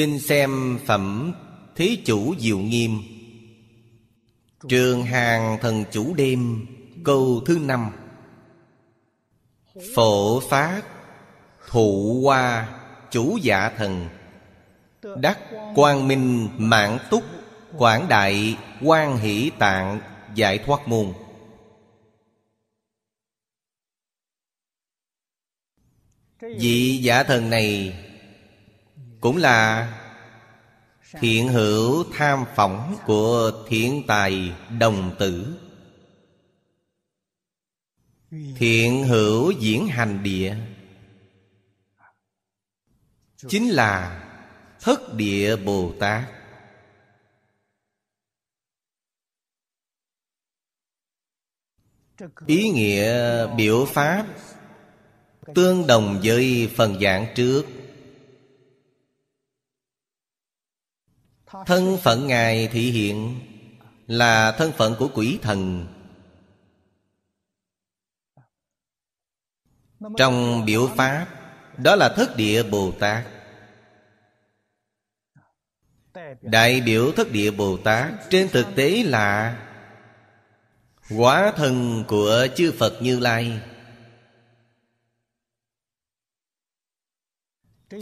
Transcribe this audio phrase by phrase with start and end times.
[0.00, 1.32] Xin xem phẩm
[1.76, 3.02] Thế chủ Diệu Nghiêm.
[4.68, 6.66] Trường hàng thần chủ đêm,
[7.04, 7.90] Câu thứ năm.
[9.94, 10.82] Phổ phát,
[11.68, 12.68] Thụ hoa,
[13.10, 14.08] Chủ dạ thần.
[15.16, 15.38] Đắc
[15.74, 17.24] quang minh mạng túc,
[17.78, 20.00] Quảng đại quan hỷ tạng,
[20.34, 21.12] Giải thoát môn.
[26.40, 27.94] Vị giả thần này
[29.20, 29.96] cũng là
[31.12, 35.56] Thiện hữu tham phỏng của thiện tài đồng tử.
[38.56, 40.56] Thiện hữu diễn hành địa
[43.36, 44.26] Chính là
[44.80, 46.24] Thất địa Bồ Tát.
[52.46, 54.26] Ý nghĩa biểu pháp
[55.54, 57.79] Tương đồng với phần giảng trước.
[61.50, 63.40] Thân phận Ngài thị hiện
[64.06, 65.86] Là thân phận của quỷ thần.
[70.16, 71.26] Trong biểu pháp,
[71.78, 73.26] Đó là thất địa Bồ Tát.
[76.42, 79.58] Đại biểu thất địa Bồ Tát Trên thực tế là
[81.16, 83.60] Quá thân của chư Phật Như Lai.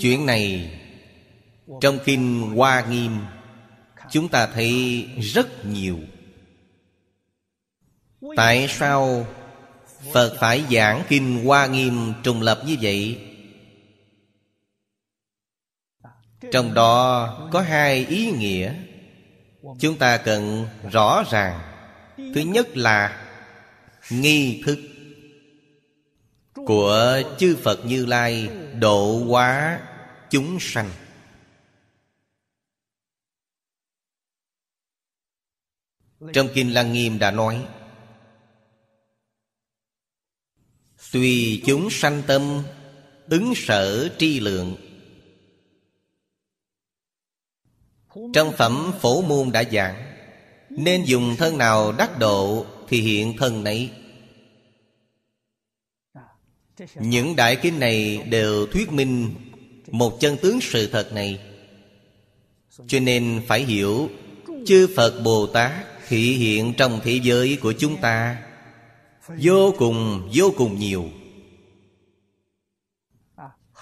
[0.01, 0.73] Chuyện này
[1.81, 3.21] Trong Kinh Hoa Nghiêm
[4.11, 5.99] Chúng ta thấy rất nhiều.
[8.37, 9.27] Tại sao
[10.13, 13.21] Phật phải giảng Kinh Hoa Nghiêm trùng lập như vậy?
[16.53, 18.75] Trong đó có hai ý nghĩa.
[19.79, 21.61] Chúng ta cần rõ ràng.
[22.17, 23.29] Thứ nhất là
[24.11, 24.79] Nghi thức
[26.55, 28.49] Của chư Phật Như Lai
[28.81, 29.81] Độ hóa
[30.31, 30.91] chúng sanh.
[36.33, 37.67] Trong Kinh Lăng Nghiêm đã nói,
[41.13, 42.63] Tùy chúng sanh tâm,
[43.29, 44.77] Ứng sở tri lượng.
[48.35, 50.15] Trong phẩm phổ môn đã giảng,
[50.71, 53.91] Nên dùng thân nào đắc độ Thì hiện thân nấy.
[56.95, 59.35] Những đại kinh này đều thuyết minh
[59.87, 61.41] Một chân tướng sự thật này.
[62.87, 64.09] Cho nên phải hiểu,
[64.67, 68.43] Chư Phật Bồ Tát thị hiện trong thế giới của chúng ta.
[69.41, 71.05] Vô cùng vô cùng nhiều.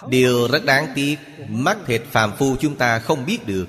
[0.09, 1.17] Điều rất đáng tiếc
[1.49, 3.67] Mắt thịt phàm phu chúng ta không biết được.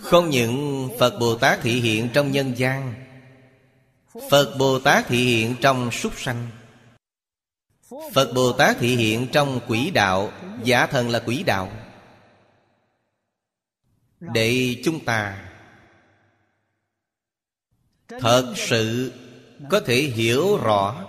[0.00, 2.94] Không những Phật Bồ Tát thị hiện trong nhân gian,
[4.30, 6.48] Phật Bồ Tát thị hiện trong súc sanh,
[8.12, 10.32] Phật Bồ Tát thị hiện trong quỷ đạo,
[10.64, 11.72] Giả thần là quỷ đạo.
[14.20, 15.50] Để chúng ta
[18.08, 19.12] Thật sự
[19.70, 21.06] có thể hiểu rõ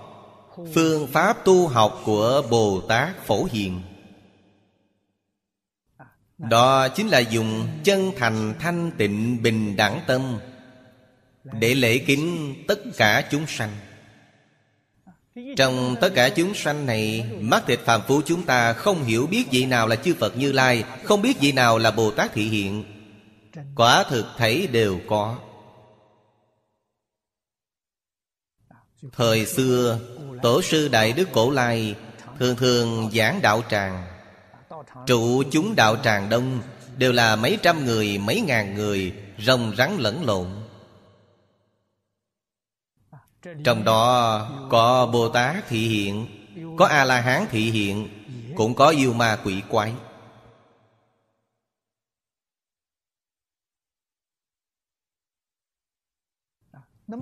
[0.73, 3.81] Phương pháp tu học của Bồ Tát Phổ Hiền.
[6.37, 10.39] Đó chính là dùng chân thành thanh tịnh bình đẳng tâm
[11.43, 13.71] Để lễ kính tất cả chúng sanh.
[15.57, 19.45] Trong tất cả chúng sanh này, Mắt thịt phàm phu chúng ta không hiểu biết
[19.51, 22.49] vị nào là chư Phật Như Lai, Không biết vị nào là Bồ Tát Thị
[22.49, 22.83] Hiện.
[23.75, 25.37] Quả thực thấy đều có.
[29.11, 29.99] Thời xưa
[30.41, 31.95] Tổ sư Đại Đức Cổ Lai
[32.39, 34.07] Thường thường giảng đạo tràng.
[35.05, 36.61] Trụ chúng đạo tràng đông
[36.97, 40.47] Đều là mấy trăm người, mấy ngàn người Rồng rắn lẫn lộn.
[43.63, 46.27] Trong đó có Bồ Tát thị hiện
[46.77, 48.07] Có A-la-hán thị hiện
[48.55, 49.93] Cũng có yêu ma quỷ quái.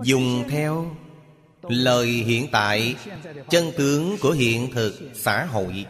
[0.03, 0.95] Dùng theo
[1.61, 2.95] lời hiện tại,
[3.49, 5.85] chân tướng của hiện thực xã hội.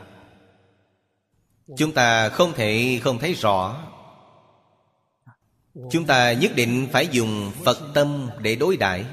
[1.78, 3.88] Chúng ta không thể không thấy rõ.
[5.92, 9.06] Chúng ta nhất định phải dùng phật tâm để đối đãi.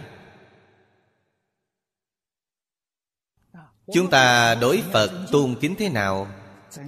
[3.95, 6.29] Chúng ta đối phật tôn kính thế nào,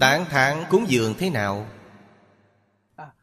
[0.01, 1.67] tán thán cúng dường thế nào?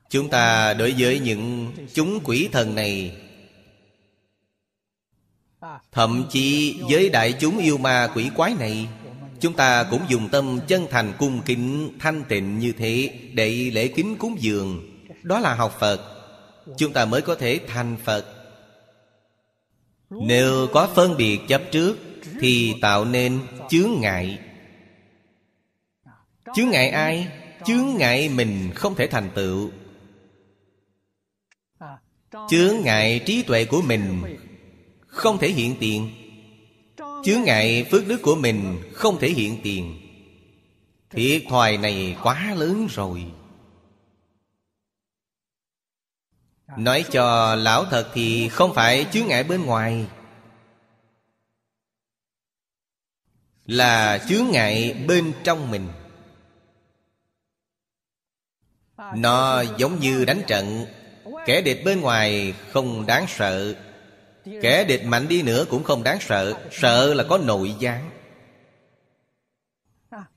[0.09, 3.21] Chúng ta đối với những chúng quỷ thần này
[5.91, 8.87] Thậm chí với đại chúng yêu ma quỷ quái này,
[9.39, 13.87] Chúng ta cũng dùng tâm chân thành cung kính thanh tịnh như thế Để lễ
[13.87, 14.89] kính cúng dường.
[15.23, 16.01] Đó là học Phật.
[16.77, 18.25] Chúng ta mới có thể thành Phật.
[20.09, 21.97] Nếu có phân biệt chấp trước,
[22.39, 23.39] Thì tạo nên
[23.69, 24.39] chướng ngại.
[26.55, 27.27] Chướng ngại ai?
[27.65, 29.71] Chướng ngại mình không thể thành tựu.
[32.49, 34.23] Chướng ngại trí tuệ của mình
[35.15, 36.11] không thể hiện tiền.
[36.97, 40.01] Chướng ngại phước đức của mình Không thể hiện tiền.
[41.09, 43.25] Thiệt thòi này quá lớn rồi.
[46.77, 50.05] Nói cho lão thật thì không phải chướng ngại bên ngoài.
[53.65, 55.87] Là chướng ngại bên trong mình.
[59.15, 60.85] Nó giống như đánh trận.
[61.45, 63.75] Kẻ địch bên ngoài không đáng sợ.
[64.45, 68.09] Kẻ địch mạnh đi nữa cũng không đáng sợ Sợ là có nội gián.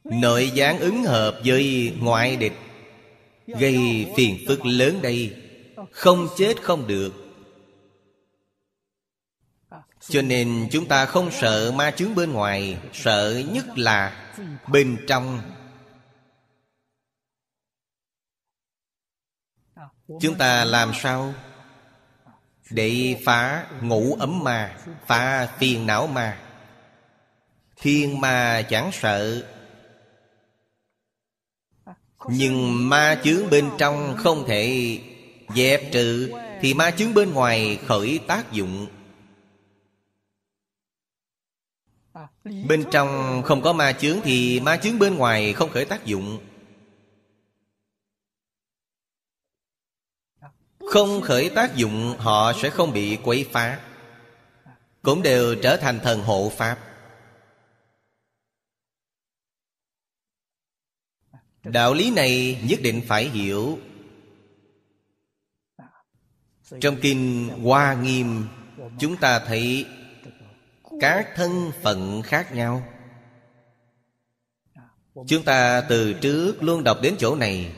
[0.05, 2.53] Nội gián ứng hợp với ngoại địch,
[3.47, 5.37] Gây phiền phức lớn đây.
[5.91, 7.13] Không chết không được.
[10.01, 14.33] Cho nên chúng ta không sợ ma chướng bên ngoài, Sợ nhất là
[14.69, 15.41] bên trong.
[20.21, 21.35] Chúng ta làm sao?
[22.71, 24.77] Để phá ngũ ấm ma,
[25.07, 26.39] Phá phiền não ma.
[27.77, 29.47] Thiên ma chẳng sợ.
[32.29, 34.99] Nhưng ma chướng bên trong không thể
[35.55, 38.87] dẹp trừ, Thì ma chướng bên ngoài khởi tác dụng.
[42.45, 46.39] Bên trong không có ma chướng, Thì ma chướng bên ngoài không khởi tác dụng.
[50.91, 53.81] Không khởi tác dụng, Họ sẽ không bị quấy phá.
[55.03, 56.79] Cũng đều trở thành thần hộ Pháp.
[61.65, 63.79] Đạo lý này nhất định phải hiểu.
[66.81, 68.49] Trong kinh Hoa Nghiêm,
[68.99, 69.87] Chúng ta thấy
[71.01, 72.83] Các thân phận khác nhau.
[75.27, 77.73] Chúng ta từ trước luôn đọc đến chỗ này.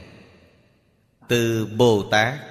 [1.29, 2.50] Từ Bồ Tát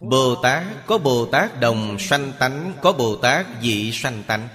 [0.00, 4.48] Bồ Tát có Bồ Tát đồng sanh tánh, Có Bồ Tát dị sanh tánh.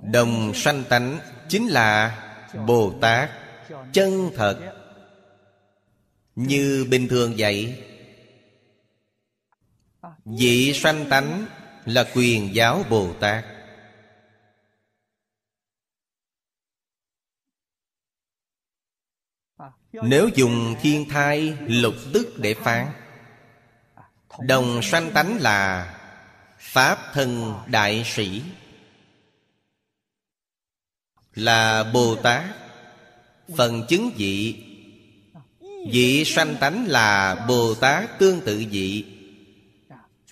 [0.00, 1.18] Đồng sanh tánh
[1.48, 2.18] chính là
[2.66, 3.30] Bồ Tát
[3.92, 4.74] chân thật.
[6.34, 7.84] Như bình thường vậy,
[10.24, 11.46] Dị sanh tánh
[11.84, 13.44] là quyền giáo Bồ Tát
[19.92, 22.86] Nếu dùng thiên thai, lục tức để phán
[24.38, 25.90] Đồng sanh tánh là
[26.58, 28.42] Pháp thân đại sĩ.
[31.34, 32.44] Là Bồ Tát.
[33.56, 34.56] Phần chứng dị.
[35.92, 39.04] Dị sanh tánh là Bồ Tát tương tự dị.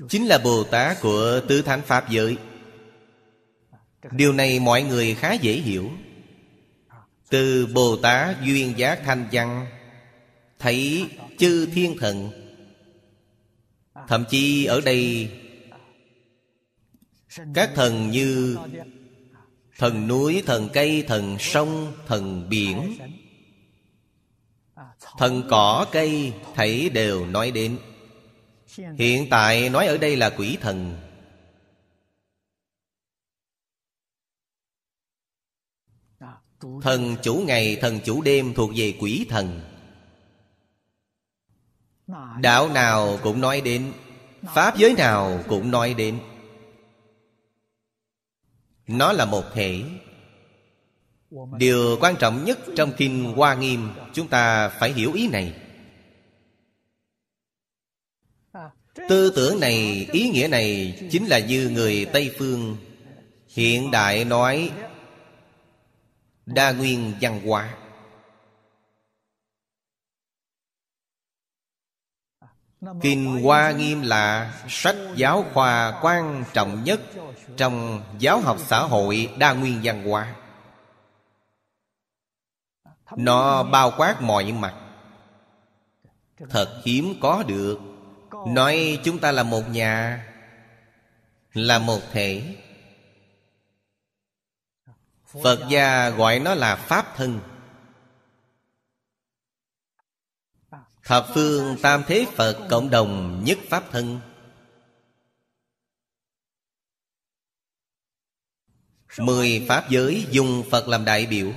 [0.08, 2.36] Chính là Bồ Tát của Tứ Thánh Pháp giới.
[4.10, 5.90] Điều này mọi người khá dễ hiểu.
[7.30, 9.66] Từ Bồ Tát duyên giác thanh văn,
[10.58, 12.41] Thấy chư thiên thần
[14.08, 15.30] Thậm chí ở đây
[17.54, 18.58] Các thần như
[19.78, 22.98] Thần núi, thần cây, thần sông, thần biển
[25.18, 27.78] Thần cỏ cây thảy đều nói đến.
[28.98, 30.96] Hiện tại nói ở đây là quỷ thần.
[36.82, 39.60] Thần chủ ngày, thần chủ đêm thuộc về quỷ thần.
[42.40, 43.92] Đạo nào cũng nói đến
[44.54, 46.18] Pháp giới nào cũng nói đến.
[48.86, 49.82] Nó là một thể.
[51.58, 55.54] Điều quan trọng nhất trong Kinh Hoa Nghiêm Chúng ta phải hiểu ý này.
[59.08, 62.76] Tư tưởng này, ý nghĩa này Chính là như người Tây Phương.
[63.48, 64.70] Hiện đại nói
[66.46, 67.74] Đa nguyên văn hóa.
[73.00, 77.00] Kinh Hoa Nghiêm là sách giáo khoa quan trọng nhất
[77.56, 80.34] Trong giáo học xã hội đa nguyên văn hóa.
[83.16, 84.74] Nó bao quát mọi mặt.
[86.50, 87.78] Thật hiếm có được.
[88.46, 90.24] Nói chúng ta là một nhà,
[91.52, 92.56] Là một thể.
[95.42, 97.40] Phật gia gọi nó là Pháp thân.
[101.04, 104.20] Thập phương tam thế Phật cộng đồng nhất Pháp thân.
[109.18, 111.52] Mười Pháp giới dùng Phật làm đại biểu.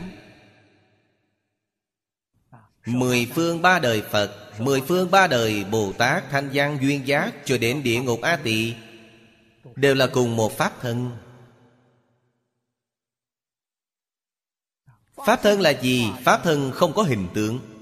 [2.86, 7.34] Mười phương ba đời Phật, Mười phương ba đời Bồ Tát Thanh Văn Duyên Giác
[7.46, 8.76] Cho đến địa ngục A Tỳ
[9.76, 11.12] Đều là cùng một Pháp thân.
[15.26, 16.12] Pháp thân là gì?
[16.24, 17.75] Pháp thân không có hình tượng.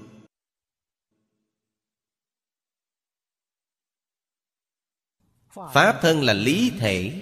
[5.54, 7.12] Pháp thân là lý thể.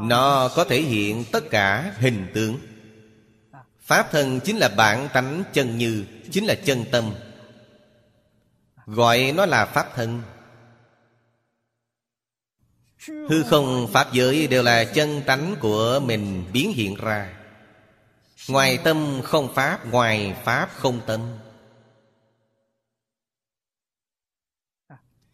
[0.00, 2.58] Nó có thể hiện tất cả hình tướng.
[3.80, 7.14] Pháp thân chính là bản tánh chân như, Chính là chân tâm.
[8.86, 10.22] Gọi nó là Pháp thân.
[13.08, 17.34] Hư không, Pháp giới đều là chân tánh của mình biến hiện ra.
[18.48, 21.20] Ngoài tâm không Pháp, Ngoài Pháp không tâm.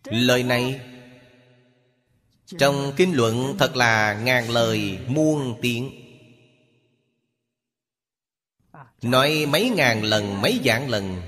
[0.04, 0.80] Lời này.
[2.58, 5.90] Trong kinh luận thật là ngàn lời muôn tiếng.
[9.02, 11.22] Nói mấy ngàn lần, mấy vạn lần.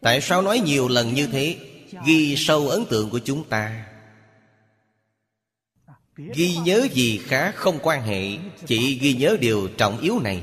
[0.00, 1.56] Tại sao nói nhiều lần như thế?
[2.06, 3.86] Ghi sâu ấn tượng của chúng ta.
[6.16, 10.42] Ghi nhớ gì khá không quan hệ, Chỉ ghi nhớ điều trọng yếu này.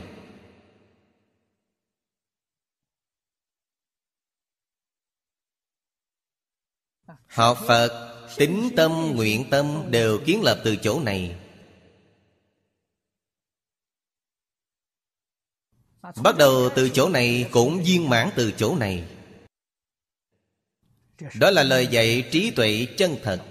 [7.33, 11.35] Học Phật Tính tâm, nguyện tâm Đều kiến lập từ chỗ này.
[16.23, 19.03] Bắt đầu từ chỗ này Cũng viên mãn từ chỗ này.
[21.39, 23.41] Đó là lời dạy trí tuệ chân thật.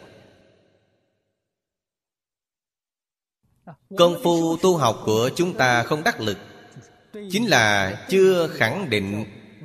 [3.96, 6.38] Công phu tu học của chúng ta không đắc lực.
[7.12, 9.24] Chính là chưa khẳng định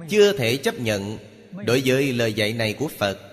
[0.09, 1.17] Chưa thể chấp nhận
[1.65, 3.26] Đối với lời dạy này của Phật.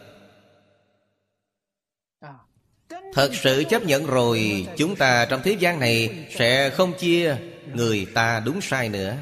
[3.14, 7.36] Thật sự chấp nhận rồi, Chúng ta trong thế gian này Sẽ không chia
[7.74, 9.16] người ta đúng sai nữa.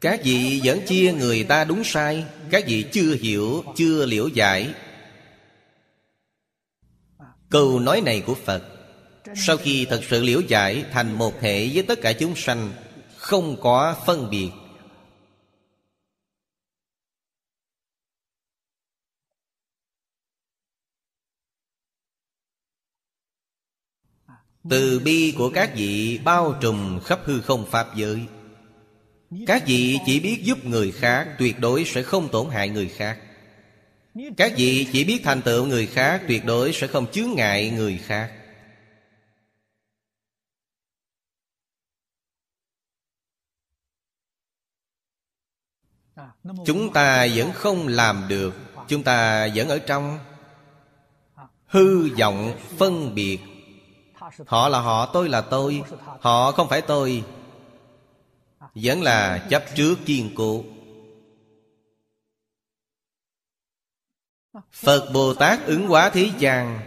[0.00, 4.68] Các vị vẫn chia người ta đúng sai, Các vị chưa hiểu, Chưa liễu giải.
[7.50, 8.62] Câu nói này của Phật,
[9.46, 12.72] Sau khi thật sự liễu giải Thành một thể với tất cả chúng sanh,
[13.16, 14.48] Không có phân biệt.
[24.70, 28.26] Từ bi của các vị bao trùm khắp hư không Pháp giới.
[29.46, 33.18] Các vị chỉ biết giúp người khác, Tuyệt đối sẽ không tổn hại người khác.
[34.36, 37.98] Các vị chỉ biết thành tựu người khác, Tuyệt đối sẽ không chướng ngại người
[37.98, 38.32] khác.
[46.66, 48.54] Chúng ta vẫn không làm được,
[48.88, 50.18] Chúng ta vẫn ở trong.
[51.66, 53.38] Hư vọng phân biệt
[54.46, 55.82] Họ là họ, tôi là tôi.
[56.20, 57.24] Họ không phải tôi.
[58.74, 60.64] Vẫn là chấp trước kiên cố.
[64.72, 66.80] Phật Bồ Tát ứng hóa thế gian.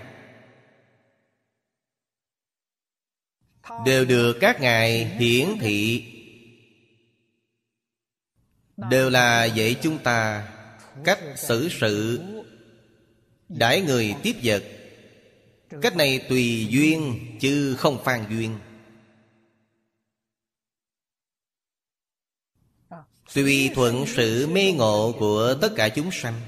[3.85, 6.05] Đều được các ngài hiển thị.
[8.77, 10.47] Đều là dạy chúng ta.
[11.03, 12.21] Cách xử sự.
[13.49, 14.63] Đãi người tiếp vật.
[15.81, 18.57] Cách này tùy duyên, chứ không phan duyên.
[23.33, 26.41] Tùy thuận sự mê ngộ của tất cả chúng sanh.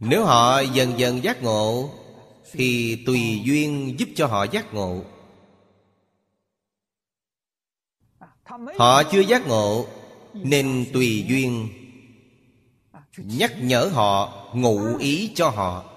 [0.00, 1.90] Nếu họ dần dần giác ngộ,
[2.52, 5.02] Thì tùy duyên giúp cho họ giác ngộ.
[8.78, 9.86] Họ chưa giác ngộ,
[10.32, 11.68] Nên tùy duyên.
[13.16, 15.95] Nhắc nhở họ, Ngụ ý cho họ.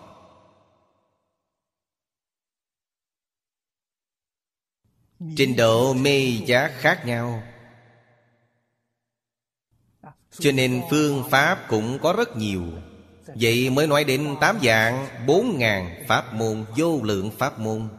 [5.35, 7.43] Trình độ mê giác khác nhau.
[10.31, 12.63] Cho nên phương pháp cũng có rất nhiều.
[13.27, 17.89] Vậy mới nói đến tám dạng Bốn ngàn pháp môn, Vô lượng pháp môn.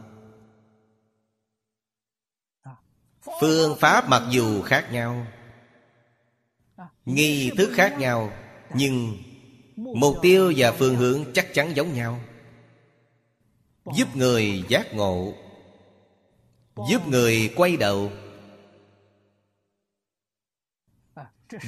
[3.41, 5.27] Phương pháp mặc dù khác nhau,
[7.05, 8.33] Nghi thức khác nhau,
[8.73, 9.17] Nhưng
[9.75, 12.19] Mục tiêu và phương hướng chắc chắn giống nhau.
[13.95, 15.33] Giúp người giác ngộ
[16.89, 18.11] Giúp người quay đầu.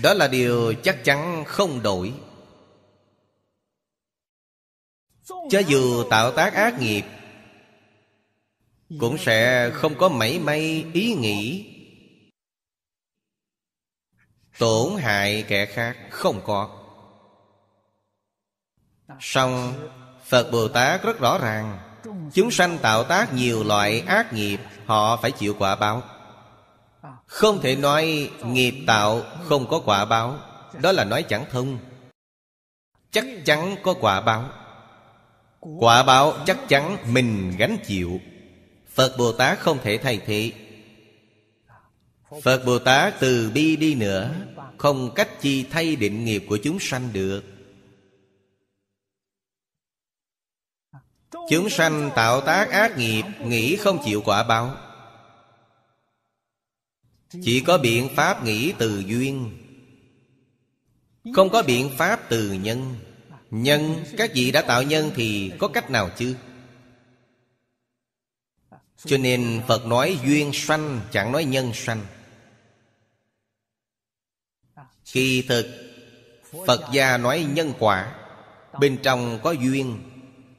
[0.04, 2.14] Đó là điều chắc chắn không đổi.
[5.24, 7.04] Cho dù tạo tác ác nghiệp,
[9.00, 11.70] Cũng sẽ không có mảy may ý nghĩ.
[14.60, 16.80] Tổn hại kẻ khác không có.
[19.20, 19.74] Song
[20.26, 21.93] Phật Bồ Tát rất rõ ràng
[22.34, 26.02] Chúng sanh tạo tác nhiều loại ác nghiệp, Họ phải chịu quả báo.
[27.26, 30.38] Không thể nói nghiệp tạo không có quả báo.
[30.82, 31.78] Đó là nói chẳng thông.
[33.12, 34.50] Chắc chắn có quả báo.
[35.60, 38.20] Quả báo chắc chắn mình gánh chịu.
[38.94, 40.52] Phật Bồ Tát không thể thay thế.
[42.44, 44.30] Phật Bồ Tát từ bi đi nữa,
[44.78, 47.53] Không cách chi thay định nghiệp của chúng sanh được.
[51.50, 54.76] Chúng sanh tạo tác ác nghiệp Nghĩ không chịu quả báo.
[57.44, 59.60] Chỉ có biện pháp nghĩ từ duyên.
[61.36, 62.96] Không có biện pháp từ nhân.
[63.52, 66.36] Nhân, các vị đã tạo nhân thì có cách nào chứ?
[69.06, 72.06] Cho nên Phật nói duyên sanh Chẳng nói nhân sanh.
[75.12, 75.66] Kỳ thực
[76.68, 78.16] Phật gia nói nhân quả
[78.80, 80.13] Bên trong có duyên.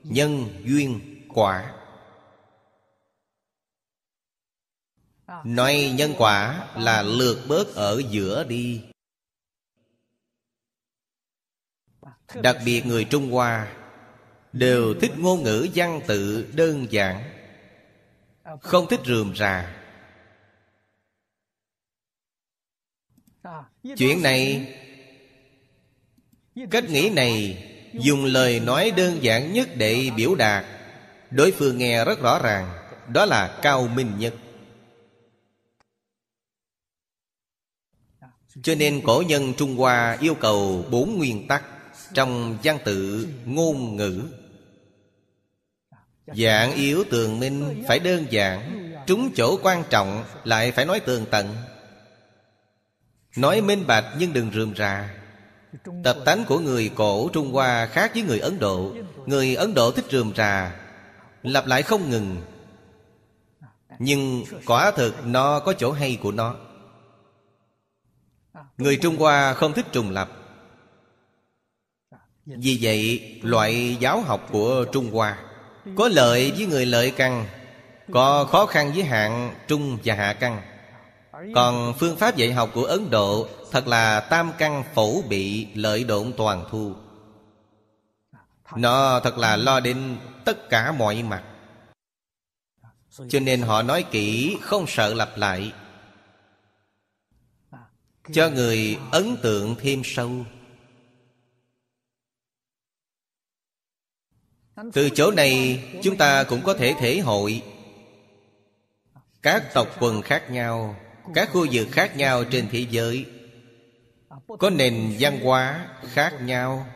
[0.04, 1.75] Nhân duyên quả.
[5.44, 8.84] Nói nhân quả là lượt bớt ở giữa đi.
[12.42, 13.76] Đặc biệt người Trung Hoa
[14.52, 17.30] Đều thích ngôn ngữ văn tự đơn giản,
[18.61, 19.76] Không thích rườm rà.
[23.96, 24.75] Chuyện này,
[26.70, 27.64] Cách nghĩ này
[28.00, 30.64] Dùng lời nói đơn giản nhất để biểu đạt.
[31.30, 32.70] Đối phương nghe rất rõ ràng,
[33.08, 34.34] Đó là cao minh nhất
[38.62, 41.64] Cho nên cổ nhân Trung Hoa yêu cầu bốn nguyên tắc
[42.14, 44.22] Trong văn tự ngôn ngữ.
[46.26, 51.26] Dạng yếu tường minh phải đơn giản, Trúng chỗ quan trọng lại phải nói tường
[51.30, 51.56] tận.
[53.36, 55.14] Nói minh bạch nhưng đừng rườm rà.
[56.04, 58.92] Tập tánh của người cổ Trung Hoa khác với người Ấn Độ.
[59.26, 60.76] Người Ấn Độ thích rườm rà
[61.42, 62.37] Lặp lại không ngừng.
[63.98, 66.54] Nhưng quả thực nó có chỗ hay của nó.
[68.78, 70.30] Người Trung Hoa không thích trùng lập.
[72.46, 75.38] Vì vậy loại giáo học của Trung Hoa
[75.96, 77.46] Có lợi với người lợi căn
[78.12, 80.73] Có khó khăn với hạng trung và hạ căn
[81.55, 86.05] còn phương pháp dạy học của Ấn Độ Thật là tam căn phổ bị lợi
[86.05, 86.94] độn toàn thu.
[88.77, 91.44] Nó thật là lo đến tất cả mọi mặt.
[93.29, 95.73] Cho nên họ nói kỹ, không sợ lặp lại.
[98.33, 100.31] Cho người ấn tượng thêm sâu.
[104.92, 107.62] Từ chỗ này, chúng ta cũng có thể thể hội
[109.42, 110.97] Các tộc quần khác nhau
[111.34, 113.26] các khu vực khác nhau trên thế giới.
[114.58, 116.87] Có nền văn hóa khác nhau.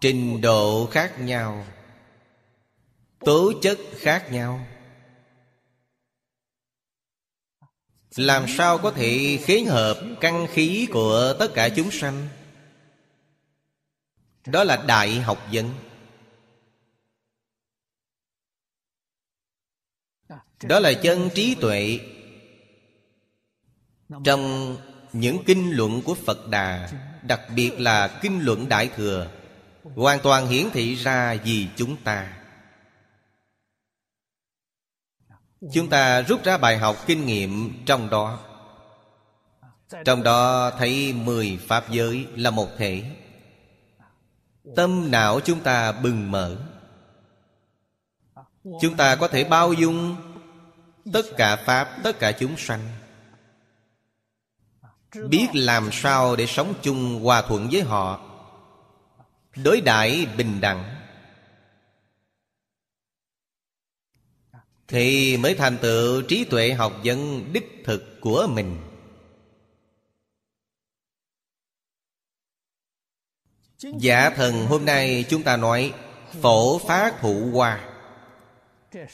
[0.00, 1.66] Trình độ khác nhau.
[3.18, 4.66] Tố chất khác nhau.
[8.16, 12.28] Làm sao có thể khiến hợp căn khí của tất cả chúng sanh?
[14.46, 15.74] Đó là đại học vấn.
[20.62, 22.00] Đó là chân trí tuệ.
[24.24, 24.76] Trong
[25.12, 26.90] những kinh luận của phật đà,
[27.22, 29.30] đặc biệt là kinh luận đại thừa,
[29.82, 32.36] hoàn toàn hiển thị ra vì chúng ta.
[35.72, 38.40] Chúng ta rút ra bài học kinh nghiệm trong đó.
[40.04, 43.02] Trong đó thấy mười pháp giới là một thể.
[44.76, 46.56] Tâm não chúng ta bừng mở.
[48.80, 50.16] Chúng ta có thể bao dung
[51.12, 52.88] tất cả pháp, tất cả chúng sanh.
[55.28, 58.20] Biết làm sao để sống chung hòa thuận với họ.
[59.56, 60.96] Đối đãi bình đẳng.
[64.88, 68.82] Thì mới thành tựu trí tuệ học vấn đích thực của mình.
[73.78, 75.94] Giả thần hôm nay chúng ta nói,
[76.42, 77.88] phổ phát thụ hoa.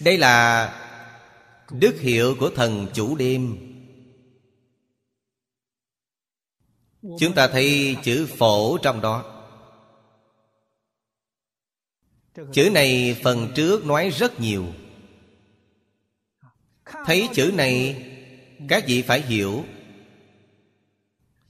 [0.01, 0.69] Đây là
[1.79, 3.57] Đức hiệu của thần chủ đêm.
[7.03, 9.45] Chúng ta thấy chữ phổ trong đó.
[12.53, 14.67] Chữ này phần trước nói rất nhiều.
[17.05, 18.05] Thấy chữ này,
[18.69, 19.65] Các vị phải hiểu.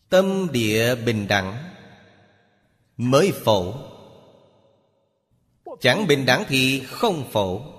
[0.09, 1.73] Tâm địa bình đẳng
[2.97, 3.75] Mới phổ.
[5.81, 7.72] Chẳng bình đẳng thì không phổ.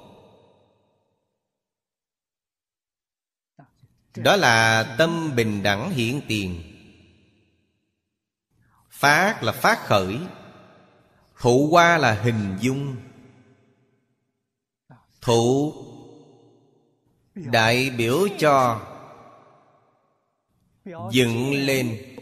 [4.15, 6.63] Đó là tâm bình đẳng hiện tiền.
[8.89, 10.19] Phát là phát khởi,
[11.39, 12.95] Thụ qua là hình dung.
[15.21, 15.73] Thụ,
[17.35, 18.81] Đại biểu cho,
[21.11, 22.15] Dựng lên.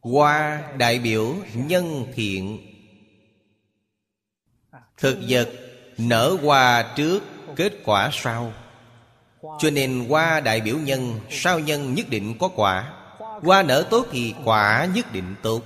[0.00, 2.58] Qua đại biểu nhân thiện.
[4.96, 5.52] Thực vật
[5.98, 7.22] nở hoa trước,
[7.56, 8.52] Kết quả sau.
[9.58, 12.92] Cho nên hoa đại biểu nhân, Sao nhân nhất định có quả?
[13.18, 15.62] Hoa nở tốt thì quả nhất định tốt.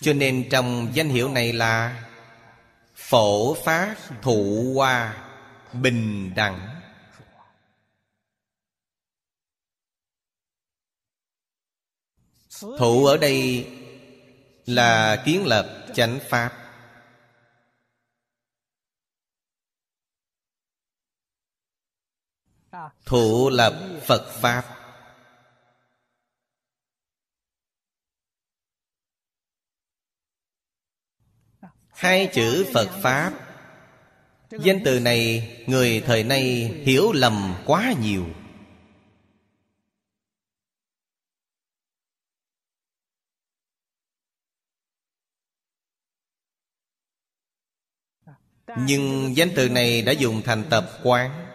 [0.00, 2.04] Cho nên trong danh hiệu này là
[2.94, 5.24] Phổ phát thụ hoa
[5.72, 6.80] Bình đẳng.
[12.78, 13.66] Thụ ở đây
[14.66, 16.57] là kiến lập chánh pháp.
[23.06, 24.64] Thụ lập Phật Pháp.
[31.88, 33.32] Hai chữ Phật Pháp,
[34.50, 36.44] Danh từ này Người thời nay
[36.84, 38.26] hiểu lầm quá nhiều.
[48.76, 51.47] Nhưng danh từ này đã dùng thành tập quán.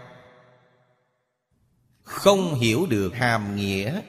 [2.03, 4.01] Không hiểu được hàm nghĩa,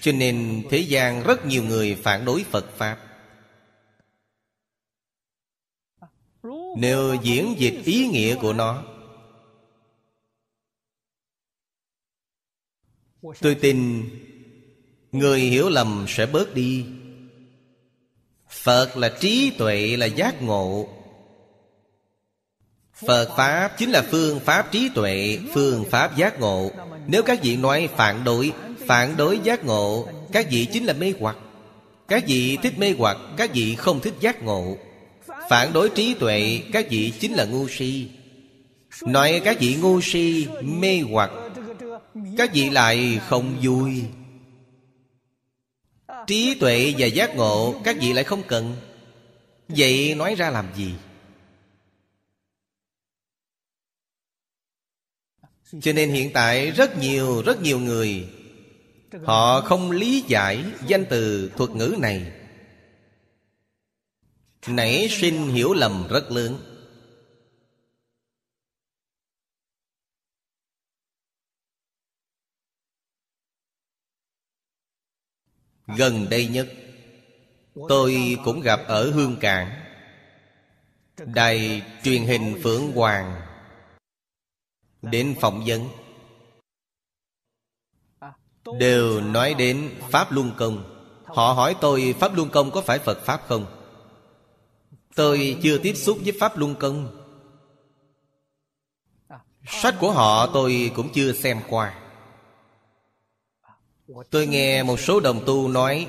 [0.00, 2.98] Cho nên thế gian rất nhiều người phản đối Phật Pháp.
[6.76, 8.84] Nếu diễn dịch ý nghĩa của nó,
[13.40, 14.08] Tôi tin
[15.12, 16.86] Người hiểu lầm sẽ bớt đi.
[18.48, 20.88] Phật là trí tuệ, là giác ngộ.
[23.06, 26.70] Phật Pháp chính là phương pháp trí tuệ, Phương pháp giác ngộ.
[27.06, 28.52] Nếu các vị nói phản đối
[28.86, 31.36] Phản đối giác ngộ, Các vị chính là mê hoặc.
[32.08, 34.76] Các vị thích mê hoặc, Các vị không thích giác ngộ.
[35.50, 38.08] Phản đối trí tuệ, Các vị chính là ngu si.
[39.02, 41.30] Nói các vị ngu si, Mê hoặc,
[42.36, 44.04] Các vị lại không vui.
[46.26, 48.76] Trí tuệ và giác ngộ, Các vị lại không cần.
[49.68, 50.94] Vậy nói ra làm gì?
[55.82, 58.28] Cho nên hiện tại rất nhiều rất nhiều người,
[59.24, 62.32] Họ không lý giải danh từ thuật ngữ này.
[64.66, 66.58] Nảy sinh hiểu lầm rất lớn.
[75.86, 76.68] Gần đây nhất,
[77.88, 79.84] Tôi cũng gặp ở Hương Cảng,
[81.16, 83.49] Đài truyền hình Phượng Hoàng.
[85.02, 85.88] Đến phỏng vấn.
[88.78, 90.96] Đều nói đến Pháp Luân Công.
[91.24, 93.66] Họ hỏi tôi Pháp Luân Công có phải Phật Pháp không?
[95.14, 97.16] Tôi chưa tiếp xúc với Pháp Luân Công.
[99.66, 101.98] Sách của họ tôi cũng chưa xem qua.
[104.30, 106.08] Tôi nghe một số đồng tu nói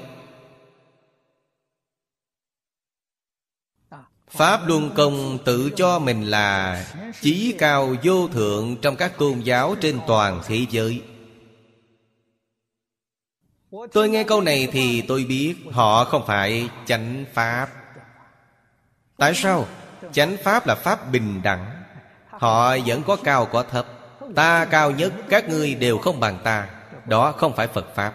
[4.32, 6.86] Pháp Luân Công tự cho mình là
[7.22, 11.02] Chí cao vô thượng trong các tôn giáo trên toàn thế giới.
[13.94, 17.68] Tôi nghe câu này thì tôi biết Họ không phải chánh Pháp.
[19.18, 19.68] Tại sao?
[20.12, 21.84] Chánh Pháp là Pháp bình đẳng.
[22.30, 23.86] Họ vẫn có cao có thấp.
[24.36, 26.70] Ta cao nhất, Các ngươi đều không bằng ta.
[27.06, 28.14] Đó không phải Phật Pháp.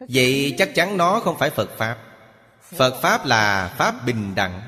[0.00, 1.96] Vậy chắc chắn nó không phải Phật Pháp.
[2.76, 4.60] Phật Pháp là Pháp bình đẳng.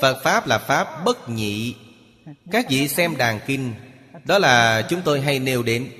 [0.00, 1.76] Phật Pháp là Pháp bất nhị.
[2.50, 3.74] Các vị xem đàn kinh,
[4.24, 5.90] Đó là chúng tôi hay nêu đến.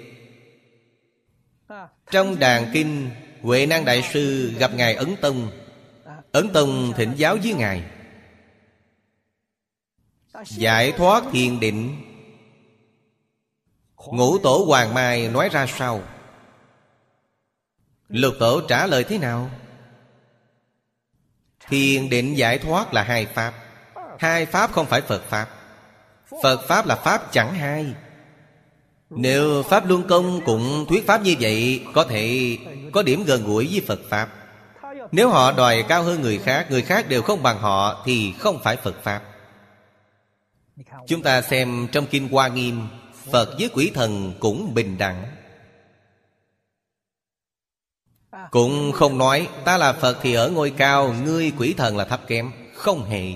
[2.10, 3.10] Trong đàn kinh,
[3.42, 5.50] Huệ Năng Đại Sư gặp Ngài Ấn Tông.
[6.32, 7.82] Ấn Tông thỉnh giáo với Ngài.
[10.44, 11.96] Giải thoát thiền định.
[13.96, 16.02] Ngũ Tổ Hoàng Mai nói ra sao
[18.08, 19.50] Lục Tổ trả lời thế nào?
[21.68, 23.52] Thiền định giải thoát là hai Pháp.
[24.18, 25.46] Hai Pháp không phải Phật Pháp.
[26.42, 27.86] Phật Pháp là Pháp chẳng hai.
[29.10, 32.58] Nếu Pháp Luân Công cũng thuyết Pháp như vậy, Có thể
[32.92, 34.28] có điểm gần gũi với Phật Pháp.
[35.12, 38.60] Nếu họ đòi cao hơn người khác Người khác đều không bằng họ Thì không
[38.62, 39.22] phải Phật Pháp.
[41.06, 42.88] Chúng ta xem trong Kinh Hoa Nghiêm,
[43.32, 45.24] Phật với quỷ thần cũng bình đẳng.
[48.50, 52.20] Cũng không nói, ta là Phật thì ở ngôi cao, Ngươi quỷ thần là thấp
[52.26, 53.32] kém, Không hề.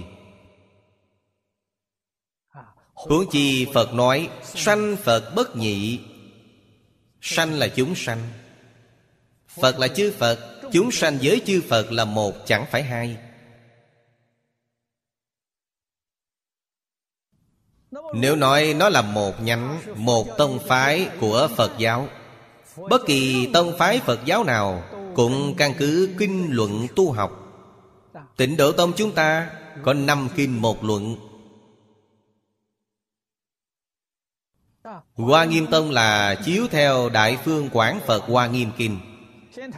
[2.95, 6.01] Huống chi Phật nói, Sanh Phật bất nhị.
[7.21, 8.19] Sanh là chúng sanh.
[9.61, 10.39] Phật là chư Phật,
[10.73, 13.17] Chúng sanh với chư Phật là một, chẳng phải hai.
[18.15, 22.09] Nếu nói nó là một nhánh, Một tông phái của Phật giáo
[22.91, 24.83] Bất kỳ tông phái Phật giáo nào
[25.15, 27.45] Cũng căn cứ kinh luận tu học.
[28.37, 29.51] Tịnh Độ Tông chúng ta
[29.85, 31.17] Có năm kinh một luận.
[35.15, 38.99] Hoa Nghiêm Tông là chiếu theo Đại Phương Quảng Phật Hoa Nghiêm Kinh.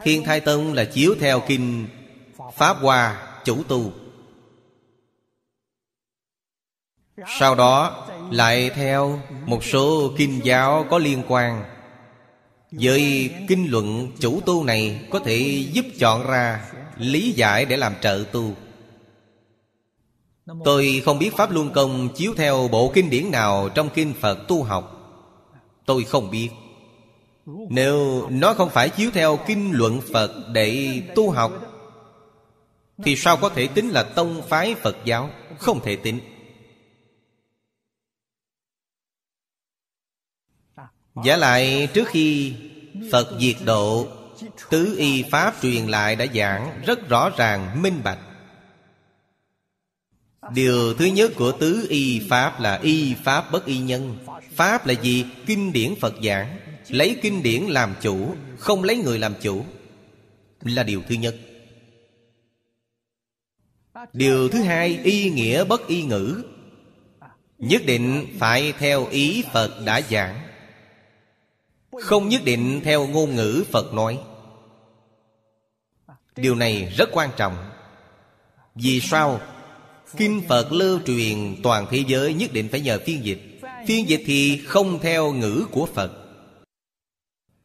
[0.02, 1.86] Thiên Thai Tông là chiếu theo Kinh
[2.56, 3.92] Pháp Hoa Chủ Tu.
[7.38, 11.64] Sau đó lại theo một số kinh giáo có liên quan.
[12.72, 17.94] Với kinh luận chủ tu này Có thể giúp chọn ra lý giải để làm
[18.00, 18.54] trợ tu.
[20.64, 24.48] Tôi không biết Pháp Luân Công chiếu theo bộ kinh điển nào trong kinh Phật
[24.48, 24.96] tu học.
[25.86, 26.48] Tôi không biết.
[27.46, 31.52] Nếu nó không phải chiếu theo kinh luận Phật để tu học,
[33.04, 35.30] Thì sao có thể tính là tông phái Phật giáo?
[35.58, 36.20] Không thể tính.
[41.24, 42.54] Giả lại, trước khi
[43.12, 44.08] Phật diệt độ,
[44.70, 48.18] Tứ y Pháp truyền lại đã giảng Rất rõ ràng, minh bạch.
[50.54, 54.18] Điều thứ nhất của tứ y Pháp là y Pháp bất y nhân.
[54.54, 55.24] Pháp là gì?
[55.46, 56.58] Kinh điển Phật giảng.
[56.88, 59.64] Lấy kinh điển làm chủ, Không lấy người làm chủ.
[60.62, 61.36] Là điều thứ nhất.
[64.12, 66.42] Điều thứ hai, Y nghĩa bất y ngữ.
[67.58, 70.49] Nhất định phải theo ý Phật đã giảng.
[72.00, 74.18] Không nhất định theo ngôn ngữ Phật nói.
[76.36, 77.56] Điều này rất quan trọng.
[78.74, 79.40] Vì sao?
[80.16, 83.60] Kinh Phật lưu truyền toàn thế giới nhất định phải nhờ phiên dịch.
[83.86, 86.12] Phiên dịch thì không theo ngữ của Phật.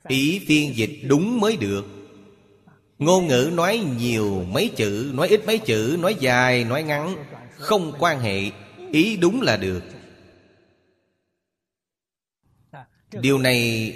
[0.08, 1.86] Ý phiên dịch đúng mới được.
[3.00, 7.26] Ngôn ngữ nói nhiều mấy chữ Nói ít mấy chữ Nói dài, nói ngắn
[7.58, 8.52] Không quan hệ.
[8.92, 9.84] Ý đúng là được.
[13.12, 13.94] Điều này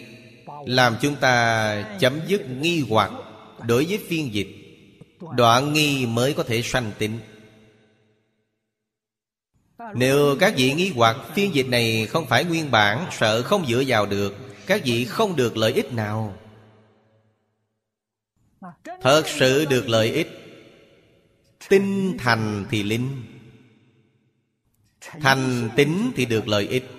[0.66, 3.12] làm chúng ta chấm dứt nghi hoặc
[3.68, 4.48] Đối với phiên dịch.
[5.38, 7.20] Đoạn nghi mới có thể sanh tịnh.
[9.96, 13.84] Nếu các vị nghi hoặc phiên dịch này không phải nguyên bản, Sợ không dựa
[13.88, 14.36] vào được,
[14.66, 16.38] Các vị không được lợi ích nào.
[19.02, 20.30] Thật sự được lợi ích.
[21.70, 23.24] Tinh thành thì linh.
[25.02, 26.99] Thành tính thì được lợi ích.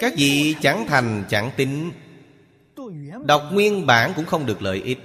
[0.00, 1.90] Các vị chẳng thành, chẳng tính
[3.24, 4.98] Đọc nguyên bản cũng không được lợi ích.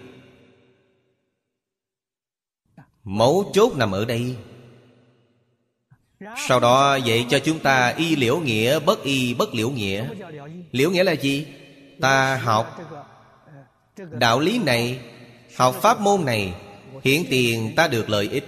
[3.03, 4.35] Mấu chốt nằm ở đây.
[6.47, 10.09] Sau đó dạy cho chúng ta y liễu nghĩa, bất y, bất liễu nghĩa.
[10.71, 11.45] Liễu nghĩa là gì?
[12.01, 12.77] Ta học.
[14.11, 14.99] Đạo lý này,
[15.55, 16.53] Học pháp môn này
[17.03, 18.43] Hiện tiền ta được lợi ích.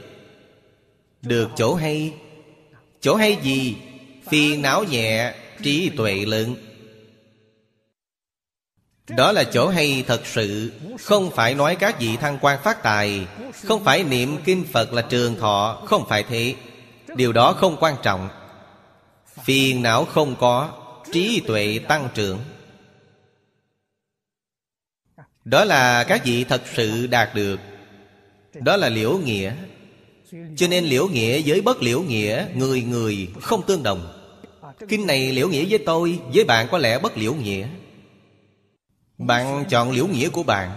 [1.22, 2.14] Được chỗ hay.
[3.02, 3.76] Chỗ hay gì?
[4.30, 6.56] Phiền não nhẹ Trí tuệ lớn.
[9.08, 13.28] Đó là chỗ hay thật sự, Không phải nói các vị thăng quan phát tài,
[13.64, 16.56] Không phải niệm kinh Phật là trường thọ, Không phải thế.
[17.16, 18.30] Điều đó không quan trọng.
[19.44, 20.70] Phiền não không có,
[21.12, 22.40] Trí tuệ tăng trưởng.
[25.46, 27.60] Đó là các vị thật sự đạt được.
[28.54, 29.54] Đó là liễu nghĩa.
[30.58, 34.21] Cho nên liễu nghĩa với bất liễu nghĩa, Người người không tương đồng.
[34.88, 37.68] Kinh này liễu nghĩa với tôi, Với bạn có lẽ bất liễu nghĩa.
[39.18, 40.72] Bạn chọn liễu nghĩa của bạn.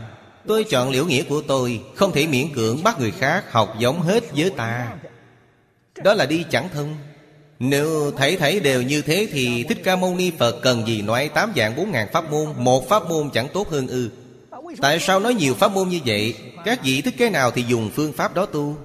[0.46, 4.00] Tôi chọn liễu nghĩa của tôi, Không thể miễn cưỡng bắt người khác học giống
[4.00, 4.96] hết với ta.
[6.04, 6.96] Đó là đi chẳng thông.
[7.58, 11.28] Nếu thấy thấy đều như thế Thì Thích Ca Mâu Ni Phật cần gì nói
[11.28, 14.10] tám dạng bốn ngàn pháp môn, Một pháp môn chẳng tốt hơn ư?
[14.80, 16.34] Tại sao nói nhiều pháp môn như vậy?
[16.64, 18.76] Các vị thích cái nào thì dùng phương pháp đó tu.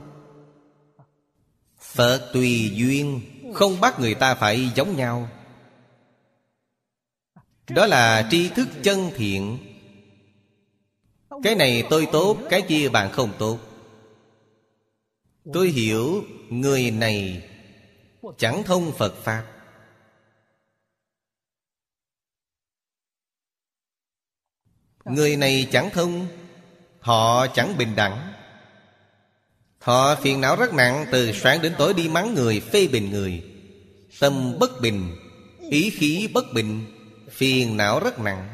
[1.82, 3.21] Phật tùy duyên.
[3.53, 5.29] Không bắt người ta phải giống nhau.
[7.69, 9.57] Đó là tri thức chân thiện.
[11.43, 13.59] Cái này tôi tốt, Cái kia bạn không tốt.
[15.53, 17.49] Tôi hiểu Người này
[18.38, 19.43] Chẳng thông Phật Pháp.
[25.05, 26.27] Người này chẳng thông,
[26.99, 28.28] Họ chẳng bình đẳng.
[29.79, 33.43] Họ phiền não rất nặng, Từ sáng đến tối đi mắng người, Phê bình người.
[34.19, 35.15] Tâm bất bình,
[35.69, 36.85] Ý khí bất bình,
[37.29, 38.49] Phiền não rất nặng.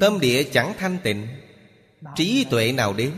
[0.00, 1.26] Tâm địa chẳng thanh tịnh,
[2.16, 3.12] Trí tuệ nào đến?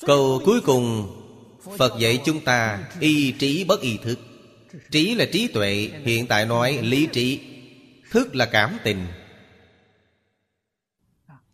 [0.00, 1.14] Câu cuối cùng,
[1.78, 4.18] Phật dạy chúng ta Y trí bất y thức
[4.90, 7.40] Trí là trí tuệ, Hiện tại nói lý trí.
[8.10, 9.06] Thức là cảm tình.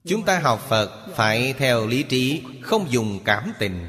[0.08, 3.88] Chúng ta học Phật phải theo lý trí, Không dùng cảm tình.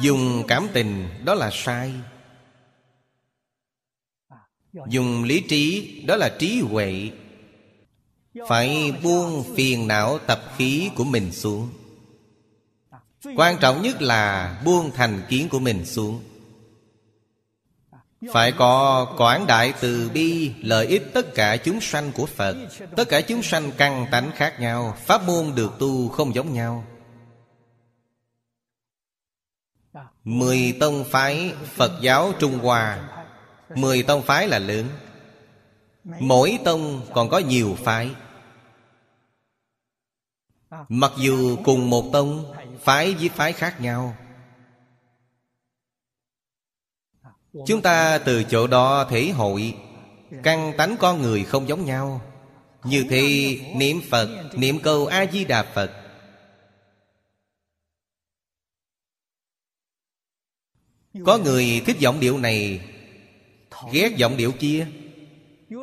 [0.00, 1.92] Dùng cảm tình, đó là sai.
[4.88, 7.10] Dùng lý trí, đó là trí huệ.
[8.48, 11.68] Phải buông phiền não tập khí của mình xuống.
[13.36, 16.22] Quan trọng nhất là buông thành kiến của mình xuống.
[18.28, 22.56] Phải có quảng đại từ bi, Lợi ích tất cả chúng sanh của Phật.
[22.96, 26.84] Tất cả chúng sanh căn tánh khác nhau, Pháp môn được tu không giống nhau.
[30.24, 33.08] Mười tông phái Phật giáo Trung Hoa.
[33.74, 34.86] Mười tông phái là lớn.
[36.04, 38.10] Mỗi tông còn có nhiều phái.
[40.88, 44.16] Mặc dù cùng một tông, Phái với phái khác nhau
[47.52, 49.74] Chúng ta từ chỗ đó thể hội.
[50.42, 52.20] Căn tánh con người không giống nhau.
[52.84, 55.90] Như thế, niệm Phật, Niệm câu A-di-đà Phật.
[61.24, 62.80] Có người thích giọng điệu này,
[63.92, 64.86] Ghét giọng điệu kia.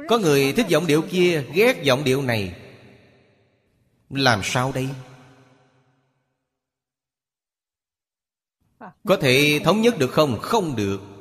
[0.09, 2.55] Có người thích giọng điệu kia, Ghét giọng điệu này.
[4.09, 4.89] Làm sao đây?
[8.79, 10.39] Có thể thống nhất được không?
[10.39, 11.16] Không được.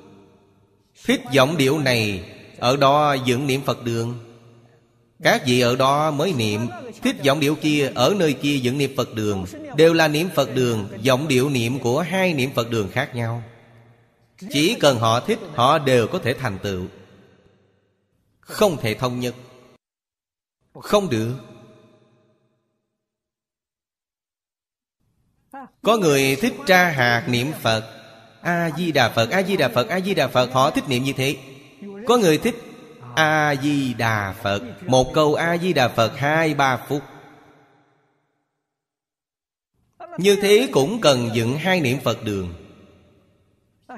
[1.07, 4.19] Thích giọng điệu này, Ở đó dựng niệm Phật đường.
[5.23, 6.67] Các vị ở đó mới niệm
[7.03, 9.45] Thích giọng điệu kia, Ở nơi kia dựng niệm Phật đường,
[9.77, 13.43] Đều là niệm Phật đường, Giọng điệu niệm của hai niệm Phật đường khác nhau.
[14.51, 16.87] Chỉ cần họ thích, Họ đều có thể thành tựu.
[18.41, 19.35] Không thể thông nhất.
[20.75, 21.35] Không được.
[25.83, 27.96] Có người thích tra hạt niệm Phật
[28.47, 31.37] A-di-đà Phật, A-di-đà Phật, A-di-đà Phật Họ thích niệm như thế.
[32.07, 32.55] Có người thích
[33.15, 34.63] A-di-đà Phật.
[34.87, 37.03] Một câu A-di-đà Phật hai ba phút.
[40.19, 42.55] Như thế cũng cần dựng hai niệm Phật đường.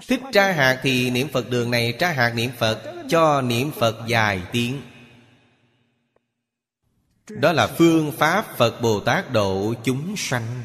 [0.09, 3.97] Thích tra hạt thì niệm Phật đường này Tra hạt niệm Phật Cho niệm Phật
[4.07, 4.81] dài tiếng.
[7.31, 10.63] Đó là phương pháp Phật Bồ Tát độ chúng sanh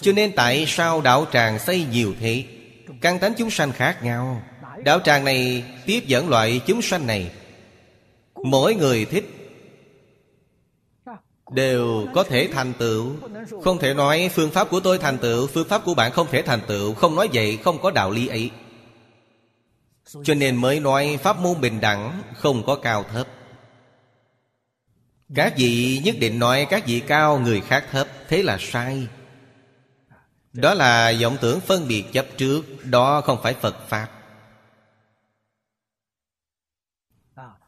[0.00, 2.44] cho nên tại sao đạo tràng xây nhiều thế?
[3.00, 4.42] Căn tánh chúng sanh khác nhau.
[4.84, 7.30] Đạo tràng này tiếp dẫn loại chúng sanh này.
[8.44, 9.24] Mỗi người thích
[11.50, 13.12] Đều có thể thành tựu.
[13.64, 16.42] Không thể nói phương pháp của tôi thành tựu, Phương pháp của bạn không thể
[16.42, 16.94] thành tựu.
[16.94, 18.50] Không nói vậy không có đạo lý ấy.
[20.24, 23.26] Cho nên mới nói pháp môn bình đẳng Không có cao thấp.
[25.34, 28.08] Các vị nhất định nói các vị cao, người khác thấp.
[28.28, 29.06] Thế là sai
[30.52, 34.10] đó là vọng tưởng phân biệt chấp trước, Đó không phải Phật Pháp.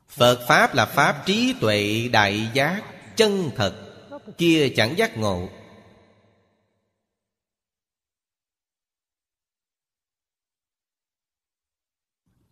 [0.08, 2.82] Phật Pháp là Pháp trí tuệ đại giác,
[3.16, 3.86] Chân thật,
[4.38, 5.48] Kia chẳng giác ngộ.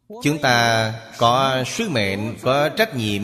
[0.09, 3.23] Chúng ta có sứ mệnh, Có trách nhiệm,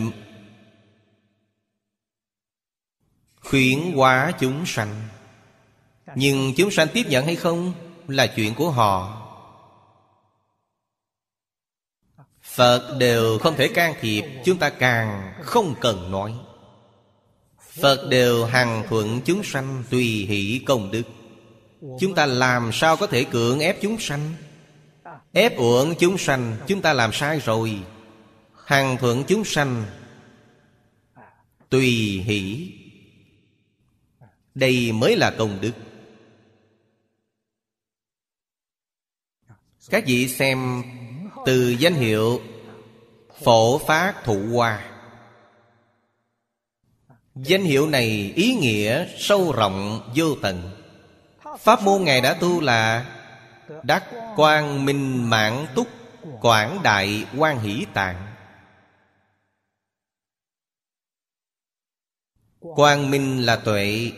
[3.40, 5.08] Khuyến hóa chúng sanh
[6.14, 7.72] nhưng chúng sanh tiếp nhận hay không
[8.08, 9.20] Là chuyện của họ.
[12.42, 16.34] Phật đều không thể can thiệp, Chúng ta càng không cần nói.
[17.80, 21.02] Phật đều hằng thuận chúng sanh Tùy hỷ công đức.
[22.00, 24.34] Chúng ta làm sao có thể cưỡng ép chúng sanh?
[25.32, 27.78] Ép uổng chúng sanh, Chúng ta làm sai rồi.
[28.66, 29.84] Hằng thuận chúng sanh
[31.68, 31.90] Tùy
[32.26, 32.72] hỷ.
[34.54, 35.72] Đây mới là công đức.
[39.90, 40.82] Các vị xem
[41.46, 42.40] từ danh hiệu
[43.44, 44.90] Phổ Phát Thụ Hoa.
[47.34, 50.70] Danh hiệu này ý nghĩa sâu rộng, vô tận.
[51.58, 53.06] Pháp môn Ngài đã tu là
[53.82, 54.04] Đắc
[54.36, 55.88] quang minh mãn túc
[56.40, 58.34] Quảng đại quan hỷ tạng.
[62.60, 64.12] Quang minh là tuệ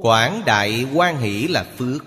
[0.00, 2.04] Quảng đại quan hỷ là phước.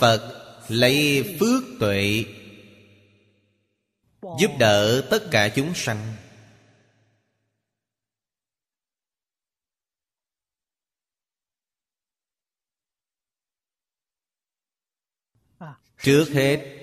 [0.00, 2.24] Phật lấy phước tuệ,
[4.38, 6.14] Giúp đỡ tất cả chúng sanh.
[16.02, 16.73] Trước hết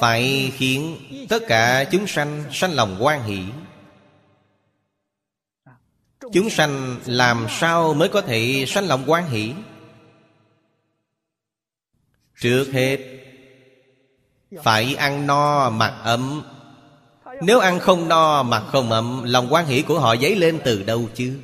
[0.00, 0.96] phải khiến
[1.28, 3.44] tất cả chúng sanh sanh lòng quan hỷ.
[6.32, 9.54] Chúng sanh làm sao mới có thể sanh lòng quan hỷ?
[12.40, 12.98] Trước hết,
[14.62, 16.42] Phải ăn no mặc ấm.
[17.42, 20.82] Nếu ăn không no mặc không ấm, Lòng quan hỷ của họ dấy lên từ
[20.82, 21.40] đâu chứ?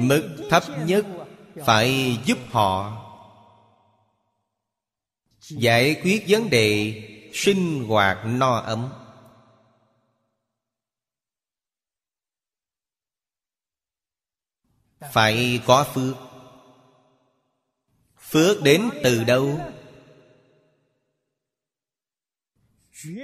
[0.00, 1.06] Mức thấp nhất
[1.64, 3.04] Phải giúp họ
[5.50, 8.92] Giải quyết vấn đề, Sinh hoạt no ấm.
[15.12, 16.16] Phải có phước.
[18.20, 19.60] Phước đến từ đâu?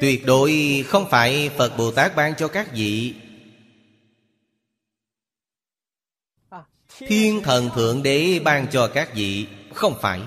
[0.01, 3.15] Tuyệt đối không phải Phật Bồ Tát ban cho các vị.
[6.99, 9.49] Thiên thần Thượng Đế ban cho các vị.
[9.75, 10.21] Không phải.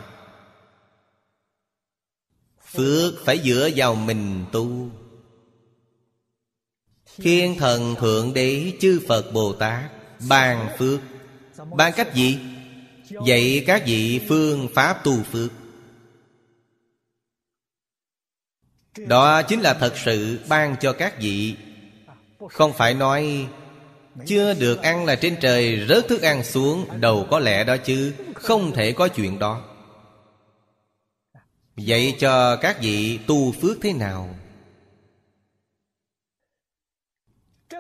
[2.77, 4.89] Phước phải dựa vào mình tu.
[7.17, 9.83] Thiên thần Thượng Đế chư Phật Bồ Tát
[10.29, 10.99] Ban phước.
[11.77, 12.39] Ban cách gì?
[13.25, 15.51] Dạy các vị phương pháp tu phước.
[18.97, 21.55] Đó chính là thật sự ban cho các vị.
[22.49, 23.47] Không phải nói,
[24.25, 28.13] Chưa được ăn là trên trời rớt thức ăn xuống Đầu có lẽ đó chứ,
[28.33, 29.76] Không thể có chuyện đó.
[31.77, 34.35] Dạy cho các vị tu phước thế nào?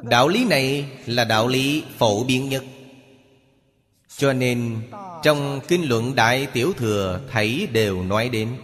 [0.01, 2.63] Đạo lý này là đạo lý phổ biến nhất.
[4.17, 4.81] Cho nên,
[5.23, 8.57] trong kinh luận Đại Tiểu Thừa Thảy đều nói đến.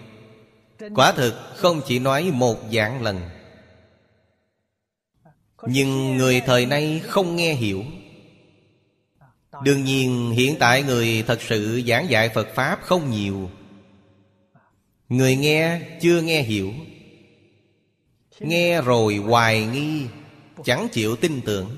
[0.95, 3.21] Quả thực không chỉ nói một dạng lần.
[5.67, 7.83] Nhưng người thời nay không nghe hiểu.
[9.63, 13.49] Đương nhiên, hiện tại người thật sự giảng dạy Phật Pháp không nhiều.
[15.13, 16.73] Người nghe, chưa nghe hiểu.
[18.39, 20.07] Nghe rồi hoài nghi,
[20.63, 21.77] Chẳng chịu tin tưởng.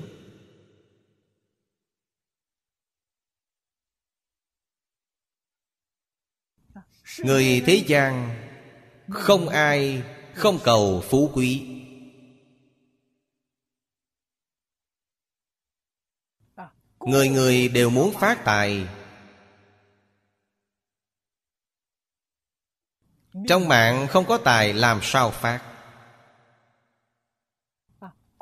[7.18, 8.36] Người thế gian,
[9.08, 10.02] Không ai,
[10.34, 11.66] không cầu phú quý.
[17.00, 18.86] Người người đều muốn phát tài
[23.48, 25.60] Trong mạng không có tài làm sao phát.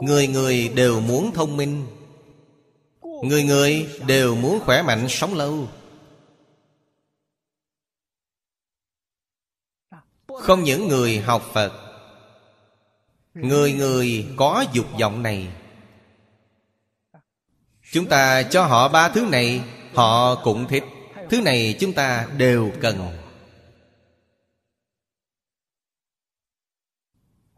[0.00, 1.86] Người người đều muốn thông minh.
[3.22, 5.68] Người người đều muốn khỏe mạnh sống lâu.
[10.40, 11.72] Không những người học Phật,
[13.34, 15.48] Người người có dục vọng này.
[17.92, 19.62] Chúng ta cho họ ba thứ này,
[19.94, 20.84] Họ cũng thích.
[21.30, 23.23] Thứ này chúng ta đều cần.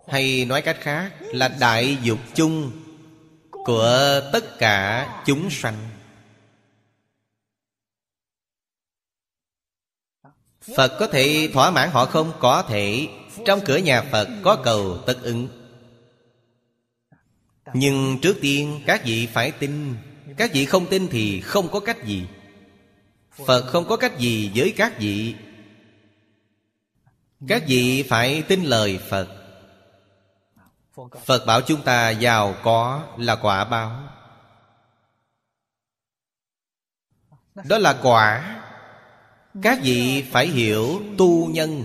[0.07, 2.73] Hay nói cách khác là đại dục chung
[3.51, 5.89] Của tất cả chúng sanh.
[10.77, 12.33] Phật có thể thỏa mãn họ không?
[12.39, 13.09] Có thể.
[13.45, 15.49] Trong cửa nhà Phật có cầu tất ứng.
[17.75, 19.95] Nhưng trước tiên, các vị phải tin.
[20.37, 22.27] Các vị không tin thì không có cách gì.
[23.47, 25.35] Phật không có cách gì với các vị.
[27.49, 29.46] Các vị phải tin lời Phật.
[31.25, 34.09] Phật bảo chúng ta giàu có là quả báo.
[37.65, 38.53] Đó là quả.
[39.63, 41.85] Các vị phải hiểu tu nhân.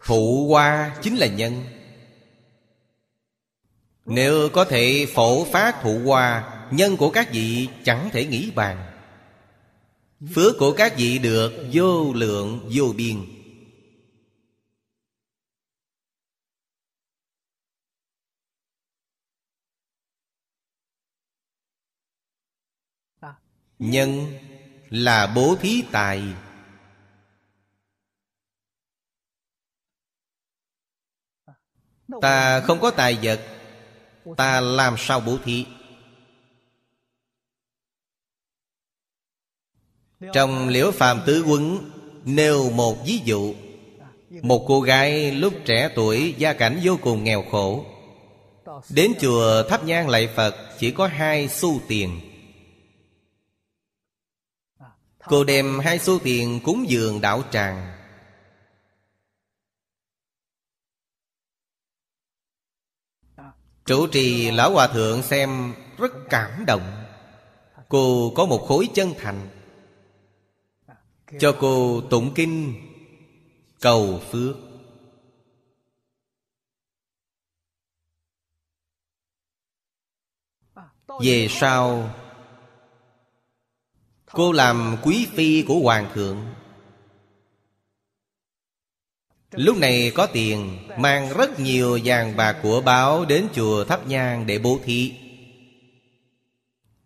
[0.00, 1.64] Phụ hoa chính là nhân.
[4.04, 8.98] Nếu có thể phổ phát thụ hoa, Nhân của các vị chẳng thể nghĩ bàn.
[10.34, 13.33] Phước của các vị được vô lượng vô biên.
[23.84, 24.38] Nhân
[24.90, 26.22] là bố thí tài.
[32.20, 33.40] Ta không có tài vật,
[34.36, 35.66] Ta làm sao bố thí?
[40.32, 41.90] Trong liễu phàm tứ quấn,
[42.24, 43.54] Nêu một ví dụ.
[44.42, 47.84] Một cô gái lúc trẻ tuổi, Gia cảnh vô cùng nghèo khổ.
[48.90, 52.33] Đến chùa thắp nhang lạy Phật, Chỉ có hai xu tiền.
[55.28, 57.90] Cô đem hai số tiền cúng dường đạo tràng.
[63.84, 67.04] Chủ trì Lão Hòa Thượng xem rất cảm động.
[67.88, 69.48] Cô có một khối chân thành.
[71.38, 72.74] Cho cô tụng kinh,
[73.84, 74.56] Cầu phước.
[81.20, 82.14] Về sau
[84.34, 86.36] Cô làm quý phi của hoàng thượng.
[89.50, 94.46] Lúc này có tiền, Mang rất nhiều vàng bạc của báo Đến chùa thắp nhang
[94.46, 95.12] để bố thí.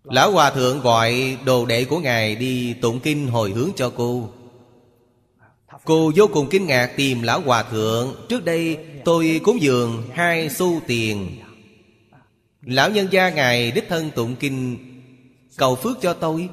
[0.05, 4.29] Lão Hòa Thượng gọi đồ đệ của Ngài đi tụng kinh hồi hướng cho cô.
[5.85, 8.26] Cô vô cùng kinh ngạc tìm Lão Hòa Thượng.
[8.29, 11.39] Trước đây, tôi cúng dường hai xu tiền.
[12.62, 14.79] Lão nhân gia Ngài đích thân tụng kinh,
[15.57, 16.49] Cầu phước cho tôi.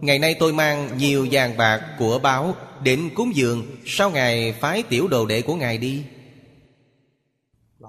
[0.00, 3.66] Ngày nay tôi mang nhiều vàng bạc của báo Đến cúng dường.
[3.86, 6.02] Sau ngày phái tiểu đồ đệ của Ngài đi.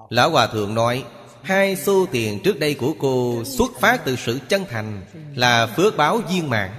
[0.08, 1.04] Lão Hòa Thượng nói,
[1.42, 5.02] Hai xu tiền trước đây của cô Xuất phát từ sự chân thành
[5.34, 6.70] Là phước báo viên mạng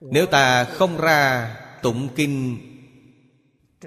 [0.00, 2.58] Nếu ta không ra tụng kinh,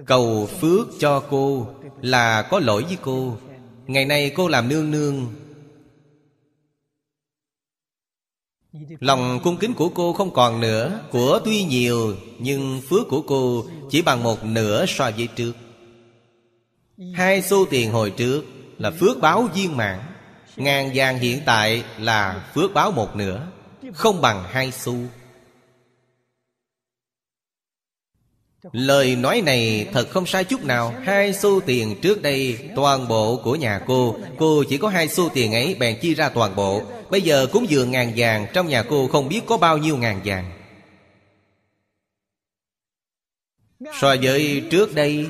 [0.06, 1.68] Cầu phước cho cô
[2.01, 3.38] Là có lỗi với cô.
[3.88, 5.28] Ngày nay cô làm nương nương
[8.99, 13.65] Lòng cung kính của cô không còn nữa, Của tuy nhiều, Nhưng phước của cô
[13.89, 15.53] chỉ bằng một nửa so với trước.
[17.13, 18.43] Hai xu tiền hồi trước
[18.78, 19.99] Là phước báo viên mãn
[20.57, 23.47] Ngàn vàng hiện tại là phước báo một nửa,
[23.93, 24.95] Không bằng hai xu.
[28.72, 30.93] Lời nói này thật không sai chút nào.
[31.03, 34.18] Hai xu tiền trước đây Toàn bộ của nhà cô.
[34.38, 36.82] Cô chỉ có hai xu tiền ấy Bèn chia ra toàn bộ.
[37.09, 40.22] Bây giờ cúng dường ngàn vàng Trong nhà cô không biết có bao nhiêu ngàn
[40.26, 40.51] vàng.
[44.01, 45.26] So với trước đây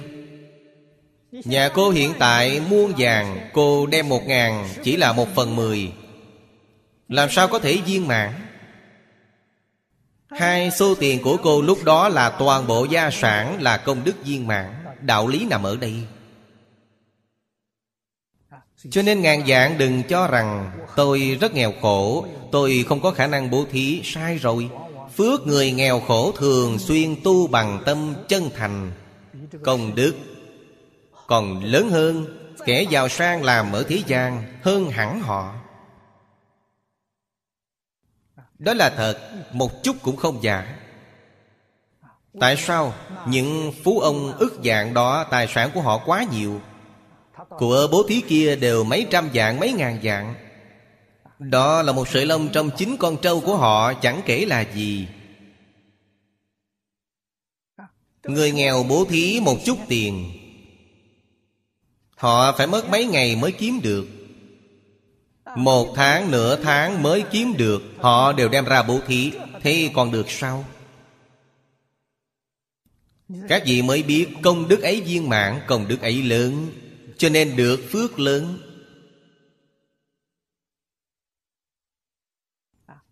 [1.32, 5.92] Nhà cô hiện tại muôn vàng Cô đem một ngàn Chỉ là một phần mười.
[7.10, 8.45] Làm sao có thể viên mãn
[10.38, 14.16] Hai số tiền của cô lúc đó là toàn bộ gia sản Là công đức
[14.24, 14.74] viên mãn.
[15.02, 15.94] Đạo lý nằm ở đây.
[18.90, 22.26] Cho nên ngàn dạng đừng cho rằng Tôi rất nghèo khổ.
[22.52, 24.70] Tôi không có khả năng bố thí, Sai rồi.
[25.16, 28.92] Phước người nghèo khổ thường xuyên tu bằng tâm chân thành.
[29.64, 30.16] Công đức
[31.28, 32.26] Còn lớn hơn,
[32.66, 35.54] Kẻ giàu sang làm ở thế gian Hơn hẳn họ.
[38.60, 39.18] Đó là thật,
[39.52, 40.78] Một chút cũng không giả
[42.40, 42.94] Tại sao
[43.28, 46.62] Những phú ông ức dạng đó Tài sản của họ quá nhiều?
[47.50, 50.36] Của bố thí kia đều mấy trăm dạng, Mấy ngàn dạng.
[51.40, 55.08] Đó là một sợi lông trong chính con trâu của họ, Chẳng kể là gì.
[58.24, 60.32] Người nghèo bố thí một chút tiền.
[62.16, 64.15] Họ phải mất mấy ngày mới kiếm được.
[65.56, 69.32] Một tháng, nửa tháng mới kiếm được Họ đều đem ra bố thí.
[69.62, 70.66] Thế còn được sao?
[73.50, 76.68] Các vị mới biết công đức ấy viên mãn Công đức ấy lớn
[77.18, 78.60] Cho nên được phước lớn.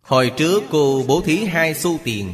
[0.02, 2.34] Hồi trước cô bố thí hai xu tiền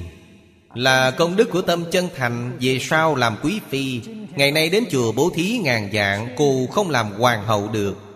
[0.74, 4.02] Là công đức của tâm chân thành Về sau làm quý phi.
[4.36, 8.09] Ngày nay đến chùa bố thí ngàn dạng Cô không làm hoàng hậu được.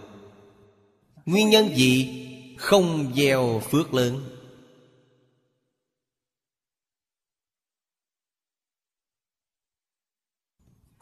[1.25, 2.19] Nguyên nhân gì?
[2.57, 4.29] Không gieo phước lớn.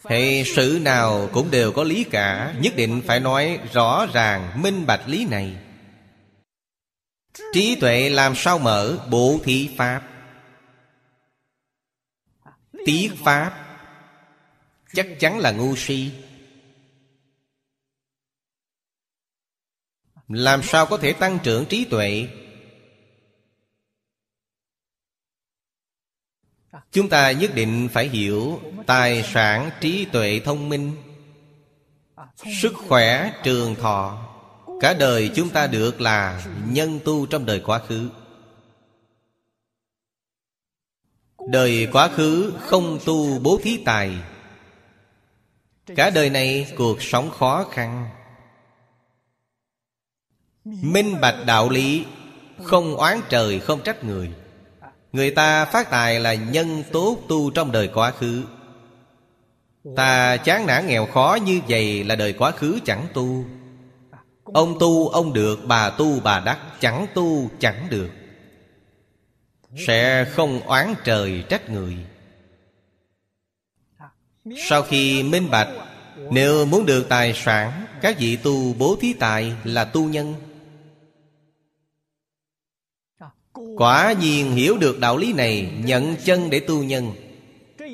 [0.06, 4.86] Hệ sự nào cũng đều có lý cả, Nhất định phải nói rõ ràng, minh
[4.86, 5.56] bạch lý này.
[7.54, 9.08] Trí tuệ làm sao mở?
[9.10, 10.02] Bộ thí pháp.
[12.86, 13.68] Tiết pháp.
[14.94, 16.12] Chắc chắn là ngu si.
[20.32, 22.28] Làm sao có thể tăng trưởng trí tuệ?
[26.92, 30.96] Chúng ta nhất định phải hiểu Tài sản trí tuệ thông minh.
[32.62, 34.32] Sức khỏe trường thọ,
[34.82, 38.10] Cả đời chúng ta được là nhân tu trong đời quá khứ.
[41.50, 44.12] Đời quá khứ không tu bố thí tài.
[45.96, 48.10] Cả đời này cuộc sống khó khăn.
[50.66, 52.06] Minh bạch đạo lý,
[52.64, 54.32] Không oán trời, không trách người.
[55.12, 58.44] Người ta phát tài là nhân tốt tu trong đời quá khứ.
[59.96, 63.46] Ta chán nản nghèo khó như vậy là đời quá khứ chẳng tu.
[64.44, 68.10] Ông tu, ông được, Bà tu, bà đắc, Chẳng tu, chẳng được.
[69.88, 71.98] Sẽ không oán trời, trách người.
[74.70, 75.70] Sau khi minh bạch,
[76.32, 80.36] Nếu muốn được tài sản, Các vị tu bố thí tài là tu nhân.
[83.78, 87.12] Quả nhiên hiểu được đạo lý này, Nhận chân để tu nhân.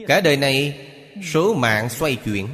[0.08, 0.88] Cả đời này,
[1.34, 2.48] Số mạng xoay chuyển.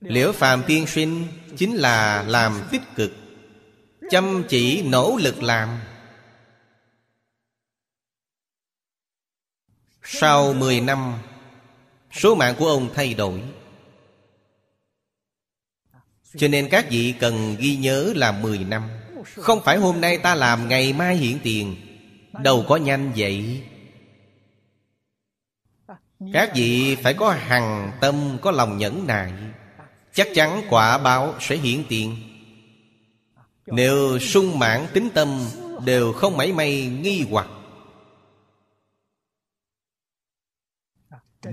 [0.00, 3.12] Liễu phàm tiên sinh Chính là làm tích cực,
[4.10, 5.80] Chăm chỉ nỗ lực làm.
[10.02, 11.14] Sau 10 năm,
[12.12, 13.42] Số mạng của ông thay đổi.
[16.36, 18.88] Cho nên các vị cần ghi nhớ là 10 năm.
[19.34, 21.76] Không phải hôm nay ta làm, ngày mai hiện tiền.
[22.42, 23.62] Đâu có nhanh vậy?
[26.32, 29.32] Các vị phải có hằng tâm, Có lòng nhẫn nại.
[30.12, 32.16] Chắc chắn quả báo sẽ hiện tiền.
[33.66, 35.48] Nếu sung mãn tính tâm,
[35.84, 37.46] Đều không mảy may nghi hoặc.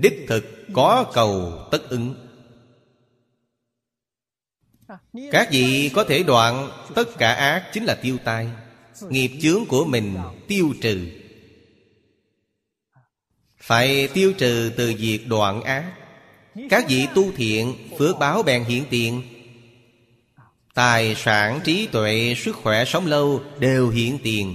[0.00, 2.23] Đích thực có cầu tất ứng.
[5.30, 8.48] Các vị có thể đoạn Tất cả ác chính là tiêu tai.
[9.08, 10.16] Nghiệp chướng của mình
[10.48, 11.06] tiêu trừ.
[13.58, 15.92] Phải tiêu trừ từ việc đoạn ác.
[16.70, 19.22] Các vị tu thiện Phước báo bèn hiện tiền.
[20.74, 24.54] Tài sản, trí tuệ, sức khỏe, sống lâu Đều hiện tiền.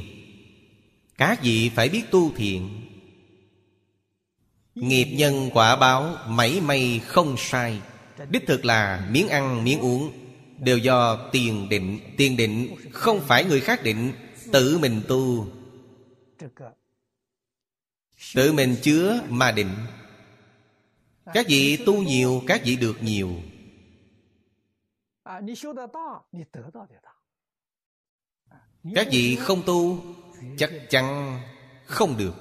[1.17, 2.81] Các vị phải biết tu thiện.
[4.75, 7.79] Nghiệp nhân quả báo mảy may không sai.
[8.29, 10.11] Đích thực là miếng ăn miếng uống.
[10.59, 11.99] Đều do tiền định.
[12.17, 14.13] Tiền định không phải người khác định,
[14.53, 15.47] Tự mình tu.
[18.35, 19.75] Tự mình chứa mà định.
[21.33, 23.33] Các vị tu nhiều, Các vị được nhiều.
[28.95, 30.03] Các vị không tu,
[30.57, 31.39] Chắc chắn
[31.85, 32.35] không được.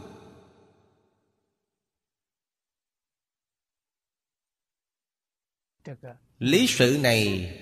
[6.39, 7.55] Lý sự này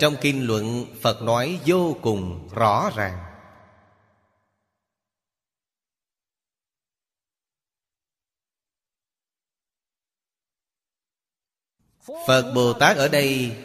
[0.00, 3.24] trong kinh luận, Phật nói vô cùng rõ ràng.
[12.26, 13.56] Phật Bồ Tát ở đây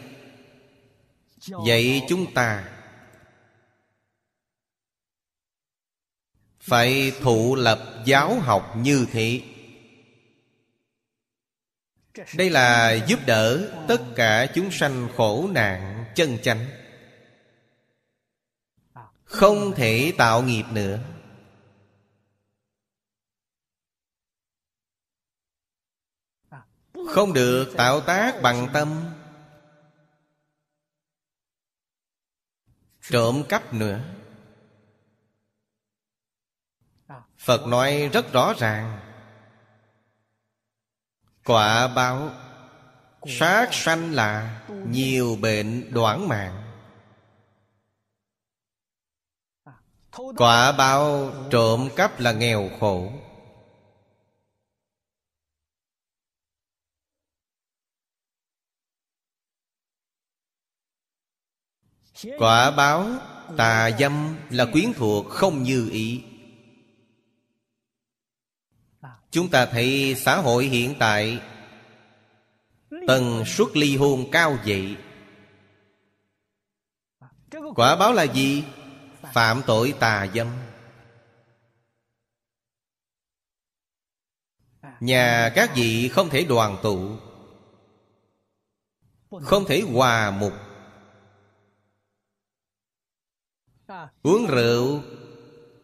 [1.66, 2.68] Dạy chúng ta
[6.60, 9.42] Phải thụ lập giáo học như thế.
[12.36, 16.66] Đây là giúp đỡ tất cả chúng sanh khổ nạn chân chánh.
[19.24, 20.98] Không thể tạo nghiệp nữa.
[27.08, 29.14] Không được tạo tác bằng tâm.
[33.02, 34.00] Trộm cắp nữa.
[37.38, 39.00] Phật nói rất rõ ràng.
[41.44, 42.30] Quả báo.
[43.26, 46.66] Sát sanh là Nhiều bệnh đoạn mạng.
[50.36, 53.12] Quả báo trộm cắp là nghèo khổ.
[62.38, 63.08] Quả báo
[63.56, 66.24] tà dâm là quyến thuộc không như ý.
[69.30, 71.40] Chúng ta thấy xã hội hiện tại
[73.06, 74.96] Tần suất ly hôn cao vậy.
[77.74, 78.64] Quả báo là gì?
[79.32, 80.48] Phạm tội tà dâm.
[85.00, 87.16] Nhà các vị không thể đoàn tụ,
[89.30, 90.52] Không thể hòa mục.
[94.22, 95.02] Uống rượu,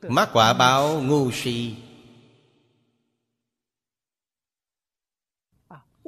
[0.02, 1.74] Mắc quả báo ngu si.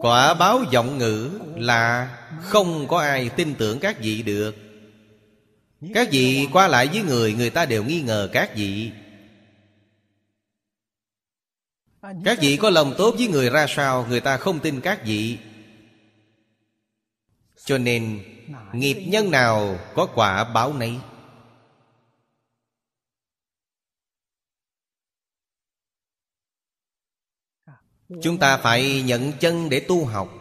[0.00, 4.56] Quả báo giọng ngữ là Không có ai tin tưởng các vị được.
[5.94, 8.90] Các vị qua lại với người Người ta đều nghi ngờ các vị.
[12.24, 15.38] Các vị có lòng tốt với người ra sao, Người ta không tin các vị.
[17.64, 18.20] Cho nên,
[18.72, 20.98] Nghiệp nhân nào có quả báo nấy?
[28.22, 30.34] Chúng ta phải nhận chân để tu học.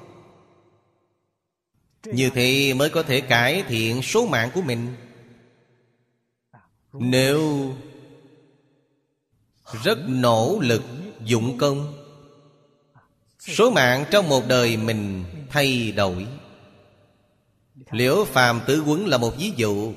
[2.06, 4.96] Như thế mới có thể cải thiện số mạng của mình.
[6.94, 7.72] Nếu
[9.84, 10.84] Rất nỗ lực
[11.24, 11.94] dụng công,
[13.40, 16.28] Số mạng trong một đời mình thay đổi.
[17.92, 19.94] Liễu phàm tứ quấn là một ví dụ.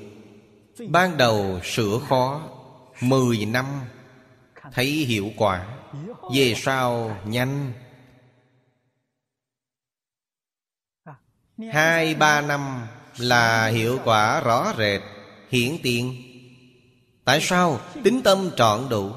[0.87, 2.49] Ban đầu sửa khó,
[3.01, 3.65] Mười năm,
[4.73, 5.80] Thấy hiệu quả
[6.35, 7.73] về sau nhanh.
[11.73, 12.87] Hai, ba năm
[13.17, 15.01] là hiệu quả rõ rệt,
[15.49, 16.31] Hiển tiền
[17.25, 17.79] Tại sao?
[18.03, 19.13] Tính tâm trọn đủ.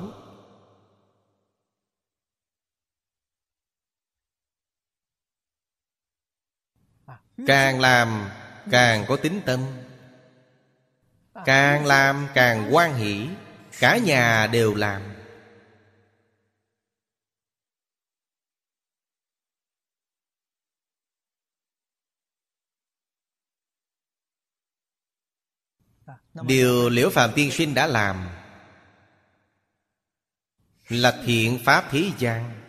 [7.46, 8.30] Càng làm,
[8.70, 9.60] càng có tính tâm.
[11.44, 13.28] Càng làm, càng quan hỷ,
[13.80, 15.13] Cả nhà đều làm.
[26.42, 28.28] Điều liễu phàm tiên sinh đã làm
[30.88, 32.60] là thiện pháp thế gian.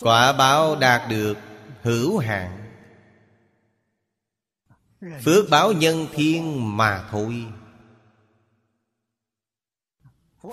[0.00, 1.38] Quả báo đạt được
[1.82, 2.56] hữu hạn.
[5.24, 7.44] Phước báo nhân thiên mà thôi.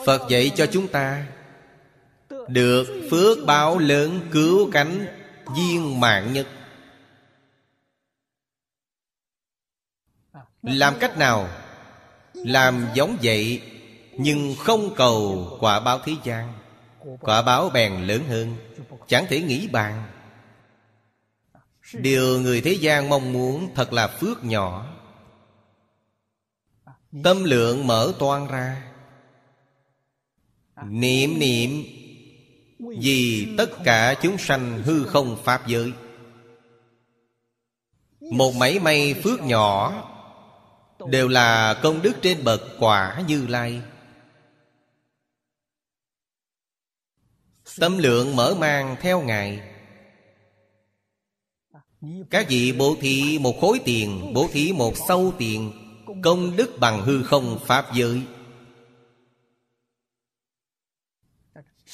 [0.06, 1.28] Phật dạy cho chúng ta
[2.48, 5.08] được phước báo lớn cứu cánh
[5.56, 6.48] viên mạng nhất
[10.68, 11.50] làm cách nào?
[12.34, 13.62] Làm giống vậy,
[14.18, 16.54] nhưng không cầu quả báo thế gian.
[17.22, 18.56] Quả báo bèn lớn hơn,
[19.08, 20.04] chẳng thể nghĩ bàn.
[21.94, 24.86] Điều người thế gian mong muốn thật là phước nhỏ.
[27.24, 28.84] Tâm lượng mở toan ra.
[30.86, 31.84] Niệm niệm,
[33.00, 35.92] vì tất cả chúng sanh hư không pháp giới.
[38.20, 40.04] Một mảy may phước nhỏ
[41.06, 43.82] đều là công đức trên bậc quả như lai.
[47.80, 49.62] Tâm lượng mở mang theo ngài.
[52.30, 55.72] Các vị bố thí một khối tiền, bố thí một sâu tiền,
[56.24, 58.22] công đức bằng hư không pháp giới.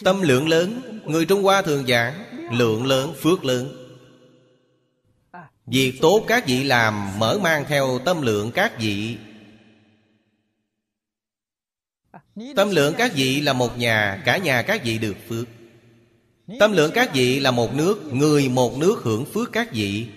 [0.03, 3.82] Tâm lượng lớn, người trung hoa thường giảng, lượng lớn, phước lớn.
[5.65, 9.17] Việc tốt các vị làm mở mang theo tâm lượng các vị.
[12.55, 15.47] Tâm lượng các vị là một nhà, Cả nhà các vị được phước.
[16.59, 20.07] Tâm lượng các vị là một nước, Người một nước hưởng phước các vị.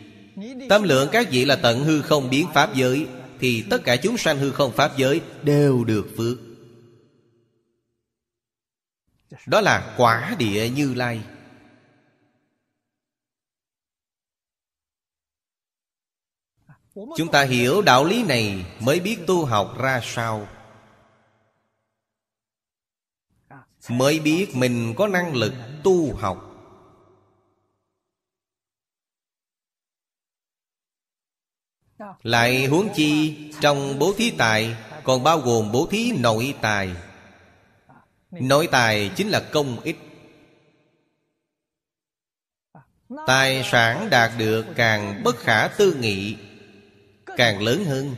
[0.68, 3.06] Tâm lượng các vị là tận hư không biến pháp giới,
[3.40, 6.38] Thì tất cả chúng sanh hư không pháp giới Đều được phước.
[9.46, 11.20] Đó là quả địa như lai.
[16.96, 20.48] Chúng ta hiểu đạo lý này Mới biết tu học ra sao.
[23.88, 26.52] Mới biết mình có năng lực tu học.
[32.22, 36.96] Lại huống chi Trong bố thí tài Còn bao gồm bố thí nội tài.
[38.30, 39.98] Nội tài chính là công ích.
[43.26, 46.36] Tài sản đạt được càng bất khả tư nghị
[47.36, 48.14] càng lớn hơn.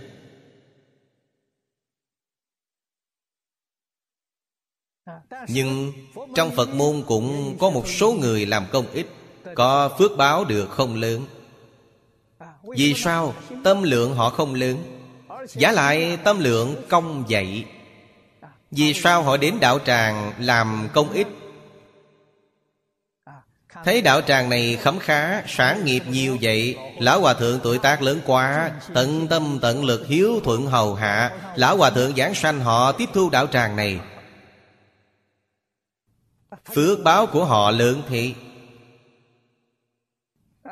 [5.48, 5.92] Nhưng
[6.34, 9.06] trong phật môn cũng có một số người làm công ích
[9.54, 11.26] có phước báo được không lớn.
[12.62, 14.76] Vì sao tâm lượng họ không lớn?
[15.48, 17.64] Giả lại tâm lượng công dạy
[18.70, 21.26] vì sao họ đến đạo tràng làm công ích
[23.84, 28.02] Thấy đạo tràng này khấm khá, Sản nghiệp nhiều vậy, Lão Hòa Thượng tuổi tác
[28.02, 32.60] lớn quá, Tận tâm tận lực hiếu thuận hầu hạ, Lão Hòa Thượng giảng sanh
[32.60, 34.00] họ tiếp thu đạo tràng này.
[36.74, 38.34] Phước báo của họ lớn thị.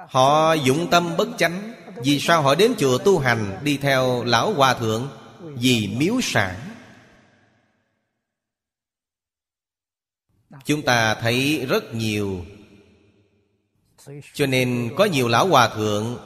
[0.09, 4.52] Họ dụng tâm bất chánh, Vì sao họ đến chùa tu hành, Đi theo Lão
[4.52, 5.09] Hòa Thượng?
[5.40, 6.54] Vì miếu sản.
[10.64, 12.44] Chúng ta thấy rất nhiều
[14.34, 16.16] cho nên có nhiều lão hòa thượng,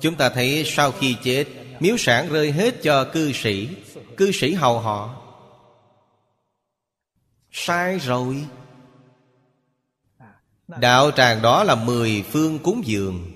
[0.00, 1.44] Chúng ta thấy sau khi chết,
[1.80, 3.68] Miếu sản rơi hết cho cư sĩ
[4.16, 5.22] Cư sĩ hầu họ.
[7.50, 8.44] Sai rồi.
[10.68, 13.32] Đạo tràng đó là mười phương cúng dường.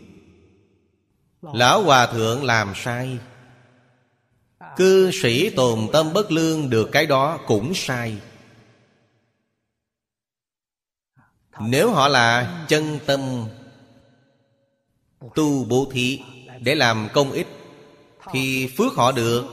[1.43, 3.18] Lão hòa thượng làm sai.
[4.76, 8.16] Cư sĩ tồn tâm bất lương được cái đó cũng sai.
[11.61, 13.20] Nếu họ là chân tâm
[15.34, 16.20] Tu bố thí
[16.61, 17.46] Để làm công ích,
[18.32, 19.44] Thì phước họ được.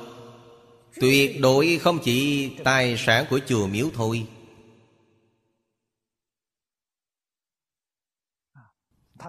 [1.01, 4.27] Tuyệt đối không chỉ tài sản của chùa miếu thôi.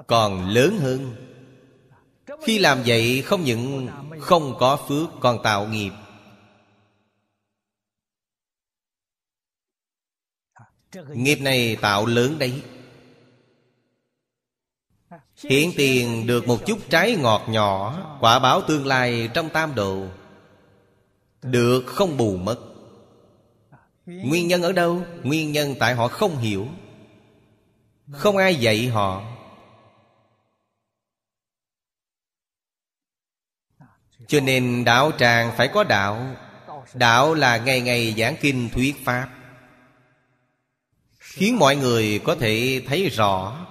[0.07, 1.15] Còn lớn hơn,
[2.43, 3.89] Khi làm vậy không những
[4.21, 5.93] không có phước, Còn tạo nghiệp.
[10.93, 12.63] Nghiệp này tạo lớn đấy.
[15.45, 20.07] Hiện tiền được một chút trái ngọt nhỏ Quả báo tương lai trong tam độ
[21.43, 22.59] Được không bù mất.
[24.07, 25.03] Nguyên nhân ở đâu?
[25.23, 26.69] Nguyên nhân tại họ không hiểu.
[28.13, 29.23] Không ai dạy họ.
[34.27, 36.37] Cho nên đạo tràng phải có đạo.
[36.95, 39.38] Đạo là ngày ngày giảng kinh thuyết pháp
[41.39, 43.67] khiến mọi người có thể thấy rõ.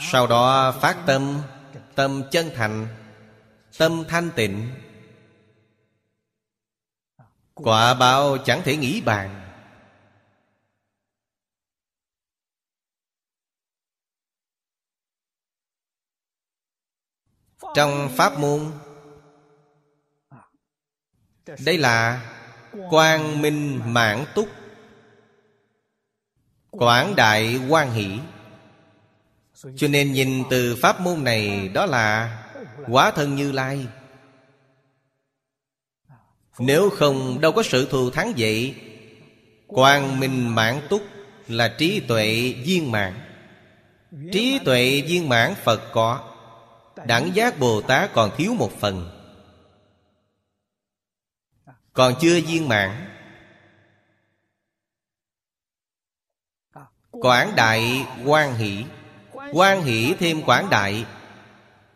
[0.00, 1.42] Sau đó phát tâm
[1.94, 2.88] Tâm chân thành,
[3.78, 4.70] Tâm thanh tịnh.
[7.54, 9.50] Quả báo chẳng thể nghĩ bàn.
[17.74, 18.72] Trong pháp môn,
[21.64, 22.22] Đây là
[22.90, 24.57] Quang minh mãn túc.
[26.70, 28.18] Quảng đại quan hỷ.
[29.76, 32.38] Cho nên nhìn từ pháp môn này, Đó là
[32.88, 33.86] Quả thân như lai.
[36.58, 38.74] Nếu không, đâu có sự thù thắng vậy.
[39.66, 41.02] Quang minh mãn túc
[41.48, 43.14] Là trí tuệ viên mãn.
[44.32, 46.34] Trí tuệ viên mãn Phật có,
[47.06, 49.10] Đẳng giác Bồ Tát còn thiếu một phần.
[51.92, 53.17] Còn chưa viên mãn
[57.20, 58.84] Quảng đại quan hỷ.
[59.52, 61.04] Quan hỷ thêm quảng đại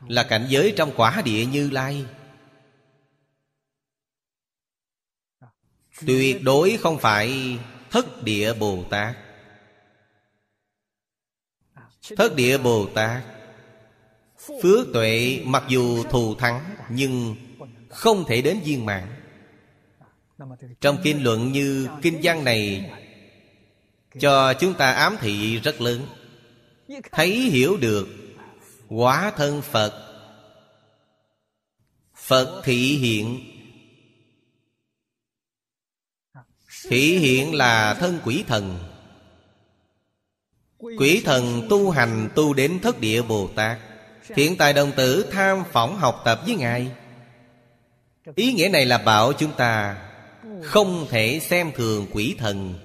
[0.09, 2.05] Là cảnh giới trong quả địa như lai.
[6.07, 7.59] Tuyệt đối không phải
[7.91, 9.17] thất địa Bồ Tát.
[12.17, 13.23] Thất địa Bồ Tát,
[14.63, 17.37] Phước tuệ mặc dù thù thắng Nhưng
[17.89, 19.09] không thể đến viên mạng.
[20.81, 22.91] Trong kinh luận như kinh văn này
[24.21, 26.07] cho chúng ta ám thị rất lớn.
[27.13, 28.09] Thấy hiểu được
[28.89, 29.93] Quá thân Phật.
[32.17, 33.41] Phật thị hiện.
[36.89, 38.79] Thị hiện là thân quỷ thần.
[40.79, 43.79] Quỷ thần tu hành tu đến thất địa Bồ Tát.
[44.37, 46.91] Hiện tại đồng tử tham phỏng học tập với Ngài.
[48.35, 49.97] Ý nghĩa này là bảo chúng ta
[50.63, 52.79] Không thể xem thường quỷ thần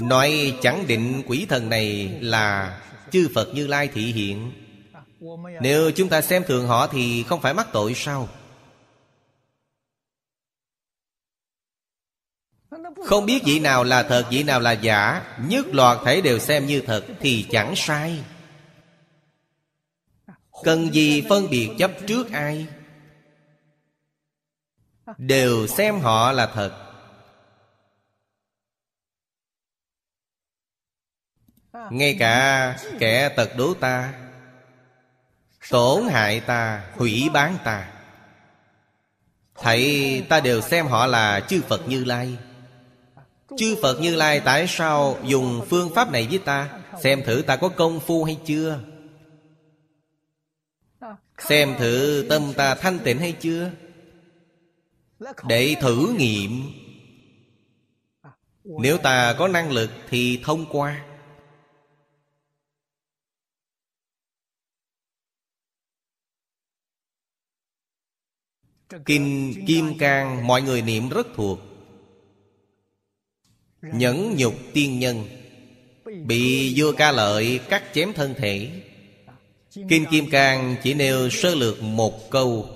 [0.00, 2.80] Nói chẳng định quỷ thần này là
[3.10, 4.52] Chư Phật Như Lai thị hiện.
[5.60, 8.28] Nếu chúng ta xem thường họ thì không phải mắc tội sao?
[13.04, 15.24] Không biết vị nào là thật, Vị nào là giả.
[15.46, 18.24] Nhất loạt thể đều xem như thật Thì chẳng sai.
[20.64, 22.66] Cần gì phân biệt chấp trước ai?
[25.18, 26.81] Đều xem họ là thật.
[31.92, 34.12] Ngay cả kẻ tật đố ta
[35.70, 37.92] Tổn hại ta, Hủy bán ta.
[39.54, 42.36] Thầy, ta đều xem họ là chư Phật Như Lai.
[43.56, 46.80] Chư Phật Như Lai tại sao dùng phương pháp này với ta?
[47.02, 48.78] Xem thử ta có công phu hay chưa?
[51.38, 53.70] Xem thử tâm ta thanh tịnh hay chưa?
[55.48, 56.72] Để thử nghiệm.
[58.64, 61.04] Nếu ta có năng lực thì thông qua.
[69.06, 71.58] Kinh Kim Cang, mọi người niệm rất thuộc.
[73.82, 75.24] Nhẫn nhục tiên nhân,
[76.26, 78.70] Bị vua ca lợi cắt chém thân thể.
[79.88, 82.68] Kinh Kim Cang chỉ nêu sơ lược một câu.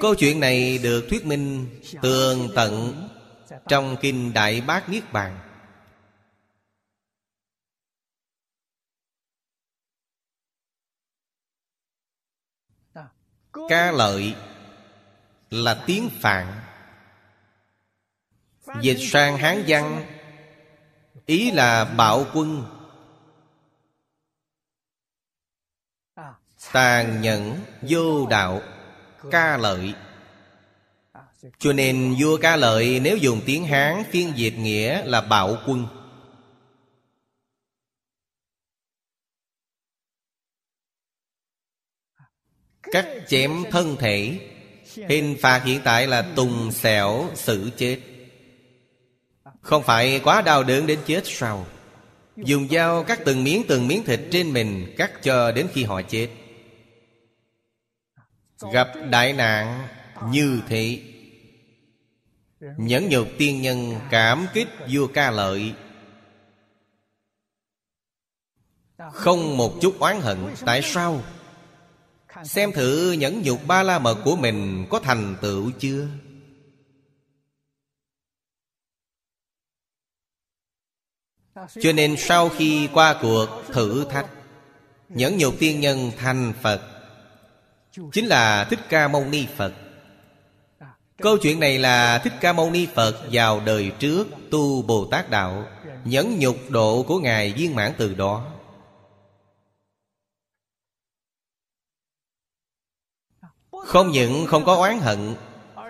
[0.00, 1.66] Câu chuyện này được thuyết minh
[2.02, 3.08] tường tận
[3.68, 5.38] Trong Kinh Đại Bát Niết Bàn.
[13.68, 14.34] Ca lợi
[15.50, 16.46] là tiếng Phạn.
[18.80, 20.04] Dịch sang Hán văn,
[21.26, 22.64] Ý là bạo quân.
[26.72, 28.60] Tàn nhẫn vô đạo,
[29.30, 29.94] Ca lợi.
[31.58, 35.86] Cho nên vua ca lợi Nếu dùng tiếng Hán phiên dịch nghĩa là bạo quân.
[42.92, 44.38] Cắt chém thân thể.
[45.08, 47.98] Hình phạt hiện tại là tùng xẻo xử chết.
[49.60, 51.66] Không phải quá đau đớn đến chết sao?
[52.36, 56.02] Dùng dao cắt từng miếng từng miếng thịt trên mình, Cắt cho đến khi họ
[56.02, 56.28] chết.
[58.72, 59.88] Gặp đại nạn
[60.30, 61.00] như thế.
[62.60, 65.74] Nhẫn nhục tiên nhân cảm kích vua ca lợi.
[69.12, 71.22] Không một chút oán hận, Tại sao?
[72.44, 76.06] Xem thử nhẫn nhục ba la mật của mình Có thành tựu chưa?
[81.80, 84.26] Cho nên sau khi qua cuộc thử thách,
[85.08, 86.80] Nhẫn nhục tiên nhân thành Phật,
[88.12, 89.72] Chính là Thích Ca Mâu Ni Phật.
[91.22, 95.30] Câu chuyện này là Thích Ca Mâu Ni Phật vào đời trước tu Bồ Tát
[95.30, 95.66] Đạo,
[96.04, 98.46] Nhẫn nhục độ của Ngài viên mãn từ đó.
[103.88, 105.34] Không những không có oán hận,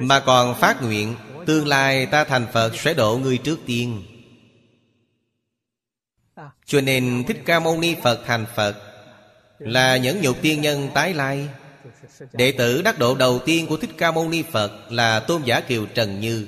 [0.00, 1.14] Mà còn phát nguyện
[1.46, 4.02] Tương lai ta thành Phật sẽ độ người trước tiên.
[6.66, 8.74] Cho nên Thích Ca Mâu Ni Phật thành Phật
[9.58, 11.48] Là những nhục tiên nhân tái lai.
[12.32, 15.60] Đệ tử đắc độ đầu tiên của Thích Ca Mâu Ni Phật Là Tôn giả
[15.60, 16.46] Kiều Trần Như.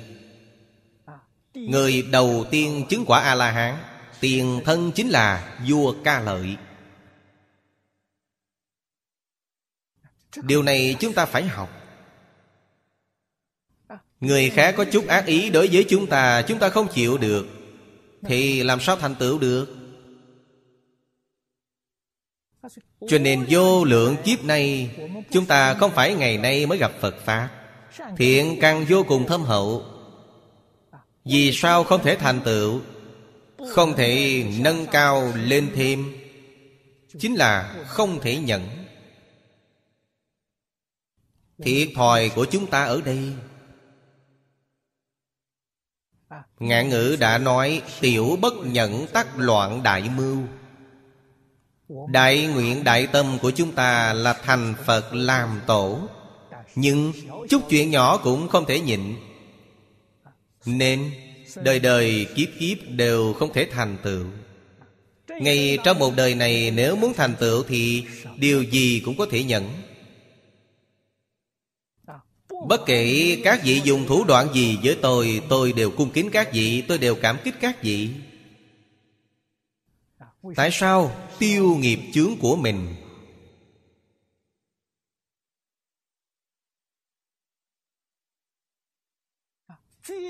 [1.53, 3.77] Người đầu tiên chứng quả A-la-hán
[4.19, 6.57] Tiền thân chính là vua ca lợi.
[10.37, 11.69] Điều này chúng ta phải học.
[14.19, 17.47] Người khác có chút ác ý đối với chúng ta Chúng ta không chịu được.
[18.23, 19.75] Thì làm sao thành tựu được?
[23.07, 24.89] Cho nên vô lượng kiếp này
[25.31, 27.49] Chúng ta không phải ngày nay mới gặp Phật Pháp.
[28.17, 29.85] Thiện căn vô cùng thâm hậu.
[31.25, 32.81] Vì sao không thể thành tựu?
[33.69, 36.13] Không thể nâng cao lên thêm.
[37.19, 38.80] Chính là không thể nhận.
[41.63, 43.19] Thiệt thòi của chúng ta ở đây.
[46.59, 50.37] Ngạn ngữ đã nói, Tiểu bất nhẫn tắc loạn đại mưu.
[52.07, 55.99] Đại nguyện đại tâm của chúng ta là thành Phật làm tổ.
[56.75, 57.13] Nhưng
[57.49, 59.15] chút chuyện nhỏ cũng không thể nhịn.
[60.65, 61.11] Nên
[61.55, 64.25] đời đời kiếp kiếp đều không thể thành tựu.
[65.39, 68.03] Ngay trong một đời này nếu muốn thành tựu Thì
[68.37, 69.69] điều gì cũng có thể nhận
[72.67, 76.49] Bất kể các vị dùng thủ đoạn gì với tôi Tôi đều cung kính các
[76.53, 78.09] vị, Tôi đều cảm kích các vị.
[80.55, 82.95] Tại sao tiêu nghiệp chướng của mình?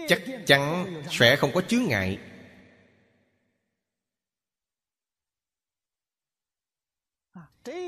[0.08, 2.20] Chắc chắn sẽ không có chướng ngại.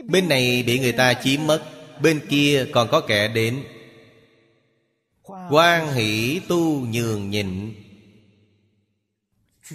[0.05, 1.65] Bên này bị người ta chiếm mất,
[2.01, 3.63] Bên kia còn có kẻ đến
[5.23, 7.73] quan hỷ tu nhường nhịn.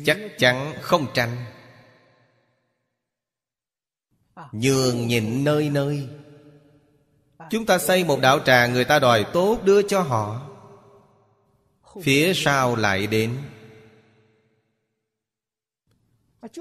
[0.05, 1.45] Chắc chắn không tranh.
[4.53, 6.09] Nhường nhịn nơi nơi.
[7.51, 10.49] Chúng ta xây một đạo tràng người ta đòi tốt đưa cho họ.
[12.03, 13.39] Phía sau lại đến.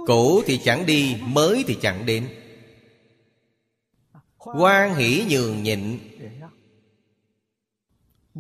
[0.08, 2.30] Cũ thì chẳng đi, mới thì chẳng đến.
[4.38, 6.00] Quan hỷ nhường nhịn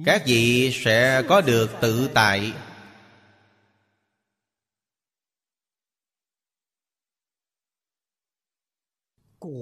[0.05, 2.53] các vị sẽ có được tự tại.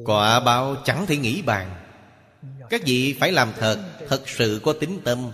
[0.05, 1.81] Quả báo chẳng thể nghĩ bàn.
[2.69, 5.31] Các vị phải làm thật thật sự có tính tâm.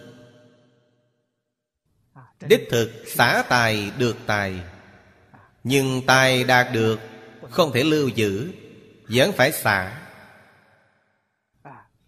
[2.42, 4.60] Đích thực xả tài được tài.
[5.64, 7.00] Nhưng tài đạt được,
[7.50, 8.52] không thể lưu giữ,
[9.10, 10.02] vẫn phải xả.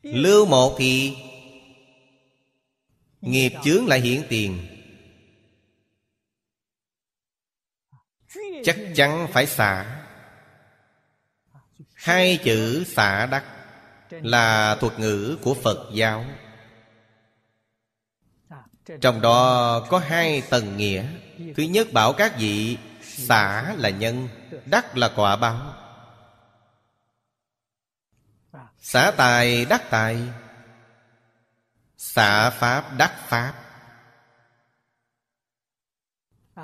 [0.03, 1.17] Lưu một thì
[3.24, 4.67] Nghiệp chướng lại hiện tiền.
[8.63, 10.05] Chắc chắn phải xả.
[11.93, 13.43] Hai chữ xả đắc
[14.09, 16.26] Là thuật ngữ của Phật giáo.
[19.01, 21.05] Trong đó có hai tầng nghĩa.
[21.55, 24.30] Thứ nhất bảo các vị Xả là nhân,
[24.65, 25.74] Đắc là quả báo.
[28.80, 30.17] Xả tài, đắc tài.
[32.04, 33.54] Xạ Pháp đắc Pháp.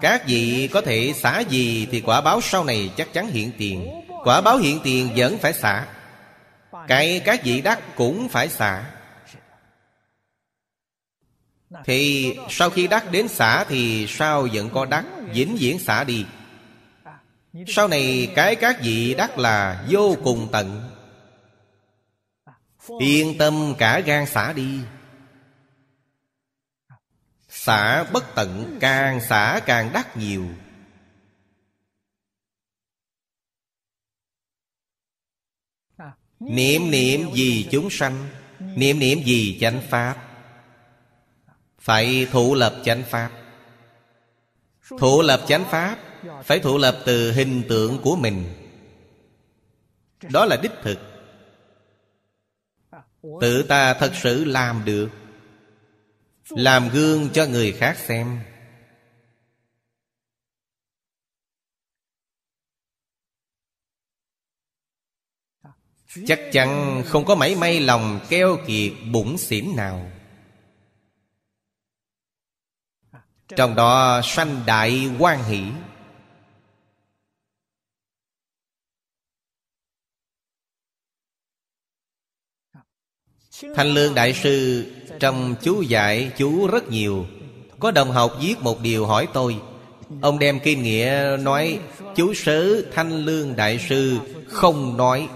[0.01, 3.91] Các vị có thể xả gì Thì quả báo sau này chắc chắn hiện tiền.
[4.23, 5.87] Quả báo hiện tiền vẫn phải xả.
[6.87, 8.91] Cái các vị đắc cũng phải xả.
[11.85, 15.05] Thì sau khi đắc đến xả Thì sao vẫn có đắc?
[15.33, 16.25] Vĩnh viễn xả đi.
[17.67, 20.89] Sau này cái các vị đắc là vô cùng tận.
[22.99, 24.79] Yên tâm cả gan xả đi
[27.69, 30.45] Xả bất tận, càng xả càng đắt nhiều.
[36.39, 40.27] Niệm niệm vì chúng sanh, Niệm niệm vì chánh pháp.
[41.79, 43.31] Phải thụ lập chánh pháp.
[44.99, 45.97] Thụ lập chánh pháp,
[46.43, 48.45] Phải thụ lập từ hình tượng của mình.
[50.31, 50.99] Đó là đích thực.
[53.41, 55.09] Tự ta thật sự làm được
[56.49, 58.39] làm gương cho người khác xem.
[66.27, 70.11] Chắc chắn không có mảy may lòng keo kiệt bụng xỉn nào.
[73.47, 75.63] Trong đó sanh đại quan hỷ.
[83.75, 84.85] Thanh Lương Đại Sư
[85.19, 87.25] trong chú dạy chú rất nhiều.
[87.79, 89.55] Có đồng học viết một điều hỏi tôi.
[90.21, 91.79] Ông đem kinh nghĩa nói,
[92.15, 94.17] Chú sớ Thanh Lương Đại Sư
[94.47, 95.27] không nói.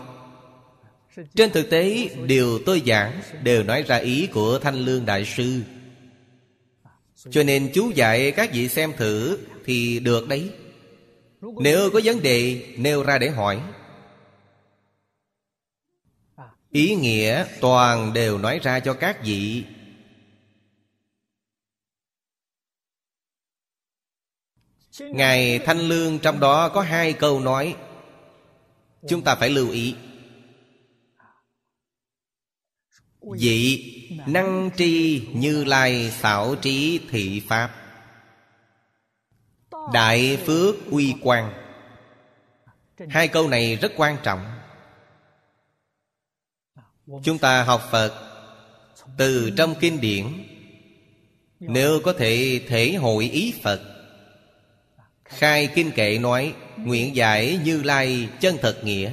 [1.36, 5.62] Trên thực tế, Điều tôi giảng Đều nói ra ý của Thanh Lương Đại Sư.
[7.30, 10.50] Cho nên chú dạy các vị xem thử Thì được đấy.
[11.42, 13.60] Nếu có vấn đề, Nêu ra để hỏi.
[16.72, 19.64] Ý nghĩa toàn đều nói ra cho các vị.
[25.00, 27.76] Ngài Thanh Lương trong đó có hai câu nói.
[29.10, 29.96] Chúng ta phải lưu ý.
[33.36, 33.90] Dị
[34.28, 37.76] năng tri như lai xảo trí thị pháp.
[39.94, 41.54] Đại phước uy quang.
[43.10, 44.46] Hai câu này rất quan trọng.
[47.24, 48.30] Chúng ta học Phật
[49.18, 50.26] Từ trong kinh điển.
[51.60, 53.93] Nếu có thể thể hội ý Phật
[55.38, 59.12] Khai kinh kệ nói, Nguyện giải như lai chân thật nghĩa.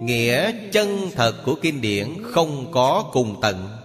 [0.00, 3.76] Nghĩa chân thật của kinh điển Không có cùng tận.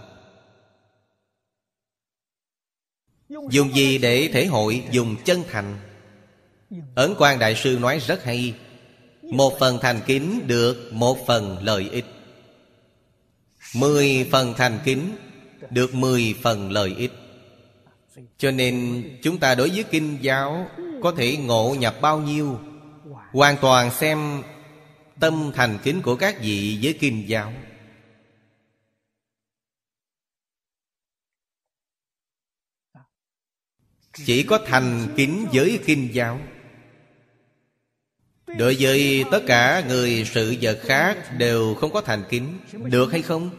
[3.29, 5.79] Dùng gì để thể hội Dùng chân thành?
[6.95, 8.53] Ấn quan Đại Sư nói rất hay,
[9.21, 12.05] Một phần thành kính được một phần lợi ích.
[13.75, 15.15] Mười phần thành kính
[15.75, 17.11] được mười phần lợi ích.
[18.37, 20.69] Cho nên chúng ta đối với kinh giáo
[21.03, 22.59] Có thể ngộ nhập bao nhiêu,
[23.31, 24.41] Hoàn toàn xem
[25.19, 27.53] tâm thành kính của các vị với kinh giáo.
[34.25, 36.39] Chỉ có thành kính với kinh giáo.
[38.57, 43.21] Đối với tất cả người sự vật khác Đều không có thành kính, Được hay
[43.21, 43.49] không?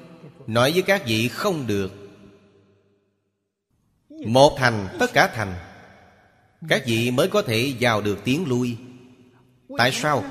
[0.46, 2.05] Nói với các vị không được.
[4.24, 5.54] Một thành, tất cả thành.
[6.68, 8.76] Các vị mới có thể vào được tiếng lui.
[9.78, 10.24] Tại sao?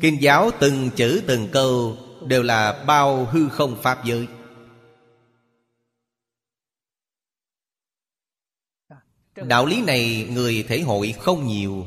[0.00, 1.96] Kinh giáo từng chữ, từng câu
[2.26, 4.26] Đều là bao hư không pháp giới.
[9.36, 11.86] Đạo lý này người thể hội không nhiều.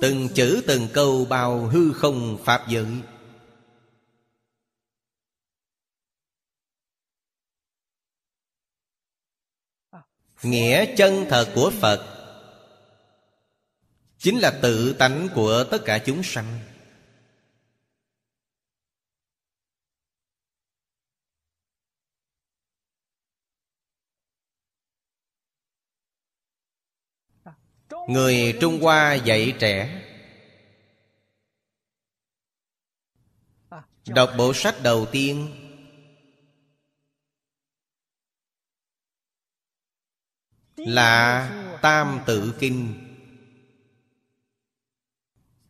[0.00, 2.86] Từng chữ, từng câu bao hư không pháp giới.
[10.42, 12.08] Nghĩa chân thật của Phật.
[14.18, 16.60] Chính là tự tánh của tất cả chúng sanh.
[28.08, 30.02] Người Trung Hoa dạy trẻ.
[34.06, 35.61] Đọc bộ sách đầu tiên.
[40.86, 41.50] Là
[41.82, 43.08] Tam Tự Kinh.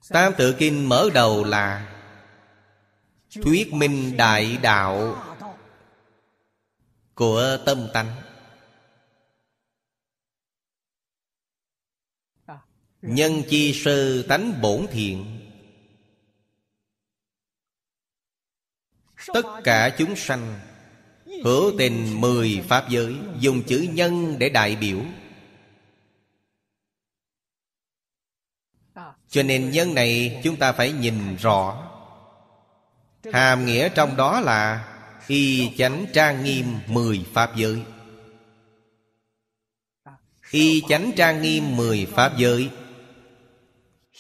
[0.09, 1.89] Tam Tự Kinh mở đầu là
[3.43, 5.24] Thuyết minh đại đạo
[7.14, 8.22] Của tâm tánh.
[13.02, 15.39] Nhân chi sơ tánh bổn thiện.
[19.34, 20.71] Tất cả chúng sanh
[21.44, 24.98] Hữu tình mười pháp giới, Dùng chữ nhân để đại biểu.
[29.28, 31.89] Cho nên nhân này chúng ta phải nhìn rõ.
[33.32, 34.89] Hàm nghĩa trong đó là
[35.27, 37.82] Y chánh trang nghiêm mười pháp giới.
[40.51, 42.70] Y chánh trang nghiêm mười pháp giới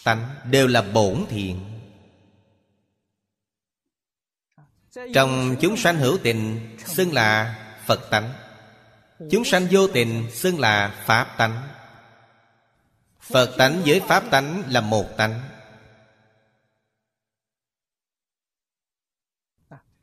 [0.04, 1.71] tánh đều là bổn thiện.
[5.14, 8.32] Trong chúng sanh hữu tình, xưng là phật tánh.
[9.30, 11.68] Chúng sanh vô tình, xưng là pháp tánh.
[13.20, 15.40] Phật tánh với pháp tánh là một tánh.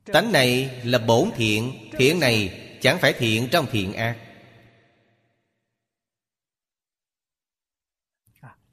[0.05, 4.17] Tánh này là bổn thiện thiện này chẳng phải thiện trong thiện ác.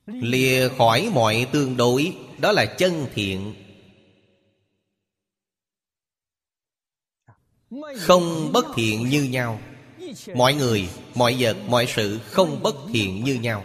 [0.07, 3.66] Lìa khỏi mọi tương đối, đó là chân thiện.
[7.97, 9.61] Không bất thiện như nhau.
[10.35, 13.65] Mọi người, mọi vật, mọi sự không bất thiện như nhau.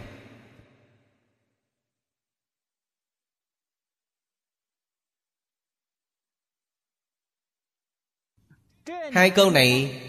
[9.12, 10.00] Hai câu này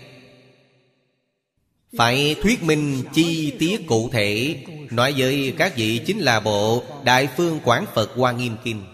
[1.98, 7.30] Phải thuyết minh chi tiết cụ thể, Nói với các vị chính là bộ Đại
[7.38, 8.93] Phương Quán Phật Hoa Nghiêm Kinh.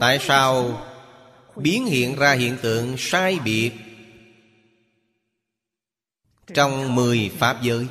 [0.00, 0.82] Tại sao
[1.56, 3.72] biến hiện ra hiện tượng sai biệt?
[6.54, 7.86] Trong mười Pháp giới,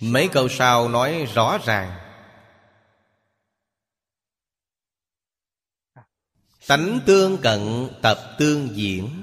[0.00, 1.98] Mấy câu sau nói rõ ràng.
[6.66, 9.22] Tánh tương cận, tập tương diễn.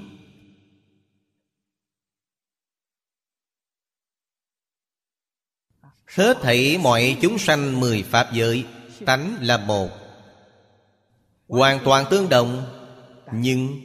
[6.06, 8.66] Hết thảy mọi chúng sanh mười Pháp giới,
[9.06, 10.07] Tánh là một.
[11.48, 12.66] Hoàn toàn tương đồng,
[13.32, 13.80] Nhưng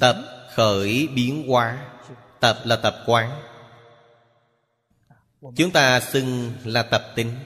[0.00, 0.16] Tập
[0.54, 1.86] khởi biến hóa,
[2.40, 3.42] Tập là tập quán.
[5.56, 7.36] Chúng ta xưng là tập tính.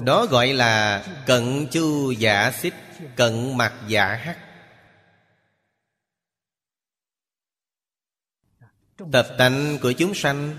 [0.00, 2.74] Đó gọi là cận chu giả xích,
[3.16, 4.38] Cận mặt giả hắc.
[9.12, 10.56] Tập tánh của chúng sanh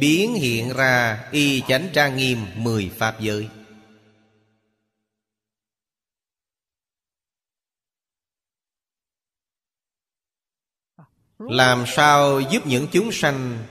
[0.00, 3.48] Biến hiện ra y chánh trang nghiêm mười pháp giới.
[11.38, 13.66] Làm sao giúp những chúng sanh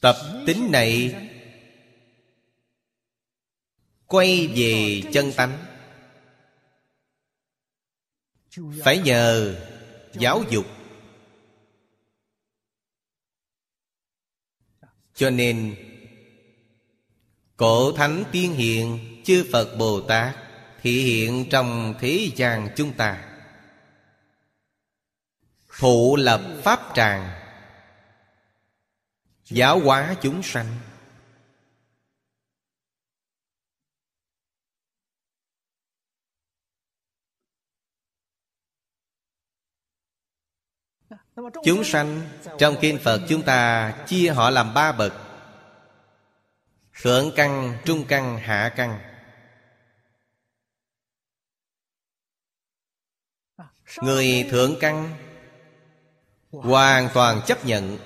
[0.00, 0.16] Tập
[0.46, 1.14] tính này
[4.06, 5.66] Quay về chân tánh?
[8.84, 9.56] Phải nhờ
[10.12, 10.66] giáo dục
[15.20, 15.74] Cho nên,
[17.56, 20.36] Cổ Thánh Tiên Hiện Chư Phật Bồ Tát
[20.82, 23.24] Thị hiện trong thế gian chúng ta.
[25.78, 27.30] Thụ lập Pháp tràng,
[29.44, 30.66] Giáo hóa chúng sanh.
[41.64, 42.20] Chúng sanh
[42.58, 45.12] Trong kinh Phật chúng ta Chia họ làm ba bậc.
[47.02, 49.00] Thượng căn, trung căn, hạ căn.
[54.02, 55.16] Người thượng căn
[56.52, 57.98] Hoàn toàn chấp nhận.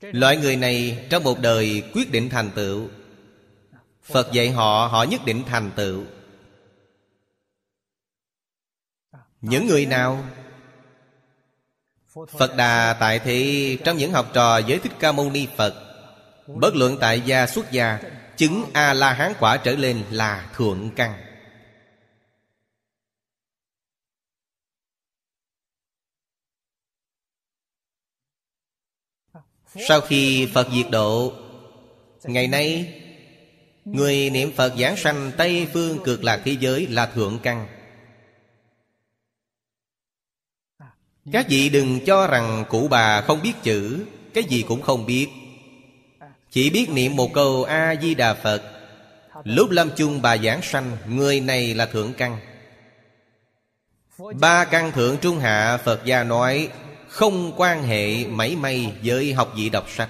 [0.00, 2.88] Loại người này trong một đời quyết định thành tựu.
[4.02, 6.04] Phật dạy họ, họ nhất định thành tựu.
[9.48, 10.24] Những người nào?
[12.38, 15.74] Phật Đà tại thị, trong những học trò giới Thích Ca Mâu Ni Phật,
[16.46, 17.98] Bất luận tại gia xuất gia,
[18.36, 21.22] Chứng A-la-hán quả trở lên là thượng căn.
[29.88, 31.32] Sau khi Phật diệt độ,
[32.24, 33.02] Ngày nay,
[33.84, 37.75] Người niệm Phật giảng sanh Tây phương cực lạc thế giới là thượng căn.
[41.32, 44.04] Các vị đừng cho rằng cụ bà không biết chữ,
[44.34, 45.28] Cái gì cũng không biết.
[46.50, 48.62] Chỉ biết niệm một câu A-di-đà Phật.
[49.44, 52.38] Lúc lâm chung bà giảng sanh, Người này là thượng căn.
[54.40, 56.68] Ba căn thượng trung hạ, Phật gia nói,
[57.08, 60.08] Không quan hệ mảy may với học vị đọc sách.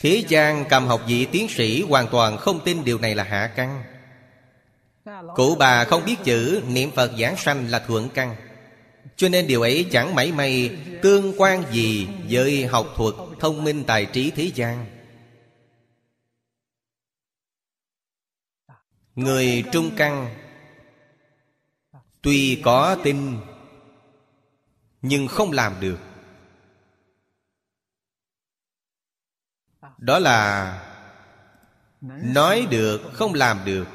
[0.00, 3.52] Thế gian cầm học vị tiến sĩ Hoàn toàn không tin điều này là hạ
[3.56, 3.82] căn.
[5.34, 8.36] Cụ bà không biết chữ, Niệm Phật giảng sanh là thượng căn.
[9.16, 13.84] Cho nên điều ấy chẳng mảy may Tương quan gì với học thuật Thông minh
[13.86, 14.86] tài trí thế gian.
[19.14, 20.36] Người trung căn,
[22.22, 23.36] Tuy có tin,
[25.02, 25.98] Nhưng không làm được.
[29.98, 30.76] Đó là
[32.00, 33.86] Nói được, không làm được.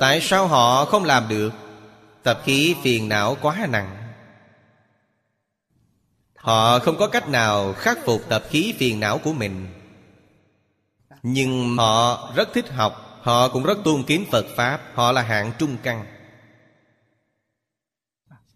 [0.00, 1.50] Tại sao họ không làm được?
[2.22, 3.96] Tập khí phiền não quá nặng.
[6.36, 9.66] Họ không có cách nào khắc phục tập khí phiền não của mình.
[11.22, 15.52] Nhưng họ rất thích học, Họ cũng rất tôn kính Phật Pháp, Họ là hạng
[15.58, 16.04] trung căn.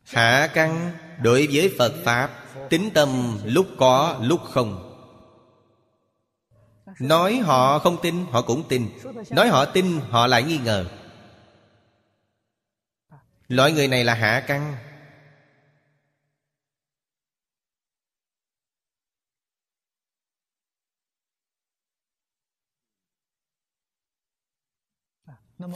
[0.05, 0.93] Hạ căn
[1.23, 2.31] đối với Phật Pháp,
[2.71, 4.91] Tính tâm lúc có, lúc không.
[7.01, 8.89] Nói họ không tin, Họ cũng tin.
[9.31, 10.87] Nói họ tin, Họ lại nghi ngờ.
[13.49, 14.77] Loại người này là hạ căn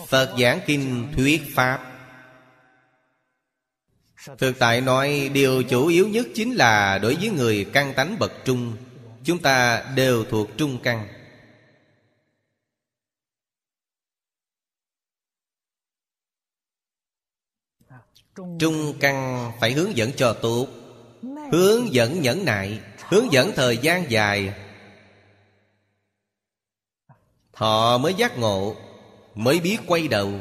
[0.09, 1.95] Phật giảng kinh thuyết Pháp.
[4.39, 8.33] Thực tại nói, điều chủ yếu nhất chính là Đối với người căn tánh bậc
[8.45, 8.77] trung.
[9.25, 11.18] Chúng ta đều thuộc trung căn.
[18.59, 20.67] Trung căn phải hướng dẫn cho tốt
[21.53, 24.55] Hướng dẫn nhẫn nại Hướng dẫn thời gian dài.
[27.53, 28.77] Họ mới giác ngộ
[29.35, 30.33] Mới biết quay đầu.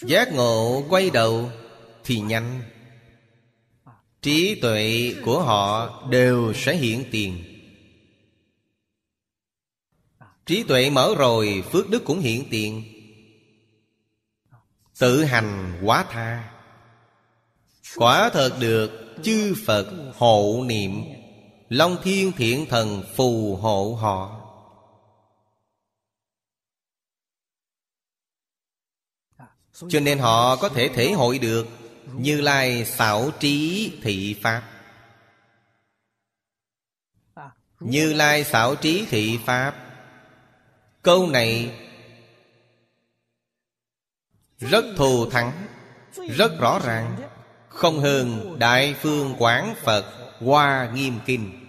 [0.00, 1.50] Giác ngộ quay đầu
[2.04, 2.62] Thì nhanh.
[4.22, 7.44] Trí tuệ của họ đều sẽ hiện tiền.
[10.46, 12.93] Trí tuệ mở rồi Phước đức cũng hiện tiền
[15.04, 16.52] Tự hành quá tha.
[17.96, 18.90] Quả thật được
[19.22, 19.86] chư Phật
[20.16, 21.04] hộ niệm,
[21.68, 24.40] Long thiên thiện thần phù hộ họ.
[29.88, 31.66] Cho nên họ có thể thể hội được
[32.12, 34.62] Như Lai xảo trí thị Pháp.
[37.80, 39.74] Như Lai xảo trí thị Pháp,
[41.02, 41.80] Câu này
[44.58, 45.52] rất thù thắng,
[46.36, 47.16] Rất rõ ràng,
[47.68, 50.04] Không hơn Đại Phương Quán Phật
[50.38, 51.60] Hoa Nghiêm Kinh.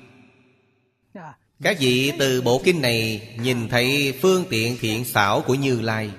[1.63, 6.11] Các vị từ bộ kinh này Nhìn thấy phương tiện thiện xảo của Như Lai?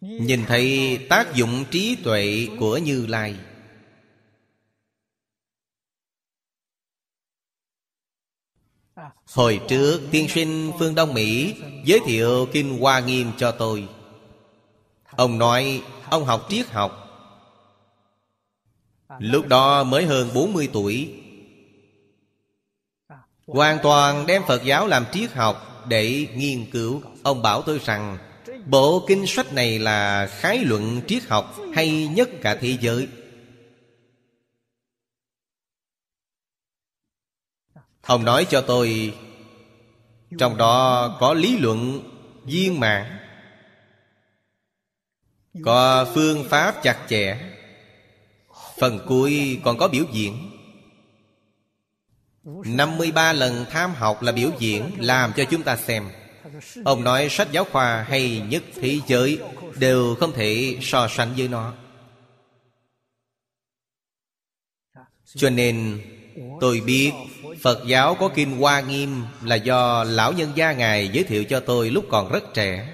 [0.00, 3.36] Nhìn thấy tác dụng trí tuệ của Như Lai.
[9.32, 13.88] Hồi trước tiên sinh Phương Đông Mỹ Giới thiệu Kinh Hoa Nghiêm cho tôi.
[15.16, 17.02] Ông nói, Ông học triết học.
[19.18, 21.14] Lúc đó mới hơn 40 tuổi.
[23.46, 27.02] Hoàn toàn đem Phật giáo làm triết học Để nghiên cứu.
[27.22, 28.18] Ông bảo tôi rằng,
[28.66, 33.08] Bộ kinh sách này là khái luận triết học Hay nhất cả thế giới?
[38.02, 39.14] Ông nói cho tôi,
[40.38, 42.02] Trong đó có lý luận
[42.44, 43.25] viên mạng
[45.64, 47.38] có phương pháp chặt chẽ.
[48.80, 50.50] Phần cuối còn có biểu diễn.
[52.64, 56.08] 53 lần tham học là biểu diễn Làm cho chúng ta xem.
[56.84, 59.38] Ông nói sách giáo khoa hay nhất thế giới
[59.78, 61.72] Đều không thể so sánh với nó.
[65.34, 66.00] Cho nên,
[66.60, 67.12] tôi biết
[67.62, 71.60] Phật giáo có Kinh Hoa Nghiêm Là do lão nhân gia Ngài giới thiệu cho
[71.60, 72.92] tôi lúc còn rất trẻ.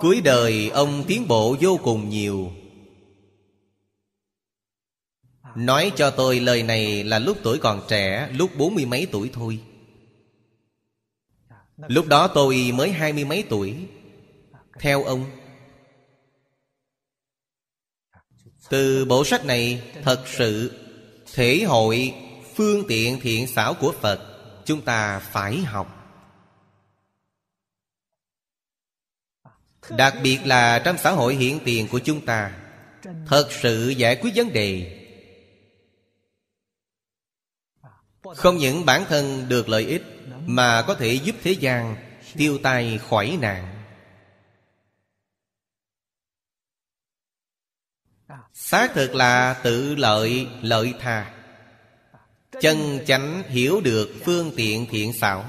[0.00, 2.52] Cuối đời, ông tiến bộ vô cùng nhiều.
[5.56, 9.30] Nói cho tôi lời này là lúc tuổi còn trẻ, Lúc bốn mươi mấy tuổi
[9.32, 9.60] thôi.
[11.76, 13.76] Lúc đó tôi mới hai mươi mấy tuổi.
[14.80, 15.24] Theo ông,
[18.70, 20.72] Từ bộ sách này, thật sự,
[21.34, 22.14] Thể hội,
[22.54, 24.20] phương tiện thiện xảo của Phật,
[24.64, 25.95] Chúng ta phải học.
[29.90, 32.52] Đặc biệt là trong xã hội hiện tiền của chúng ta,
[33.26, 35.02] Thật sự giải quyết vấn đề.
[38.22, 40.02] Không những bản thân được lợi ích,
[40.46, 41.96] Mà có thể giúp thế gian
[42.36, 43.84] Tiêu tai khỏi nạn.
[48.54, 51.32] Xác thực là tự lợi lợi tha.
[52.60, 55.44] Chân chánh hiểu được phương tiện thiện xảo,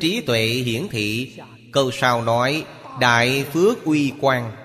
[0.00, 1.38] Trí tuệ hiển thị,
[1.72, 2.64] Câu sau nói
[3.00, 4.56] Đại phước uy quang.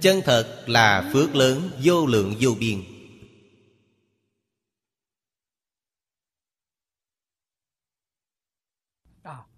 [0.00, 2.84] Chân thật là phước lớn, vô lượng vô biên.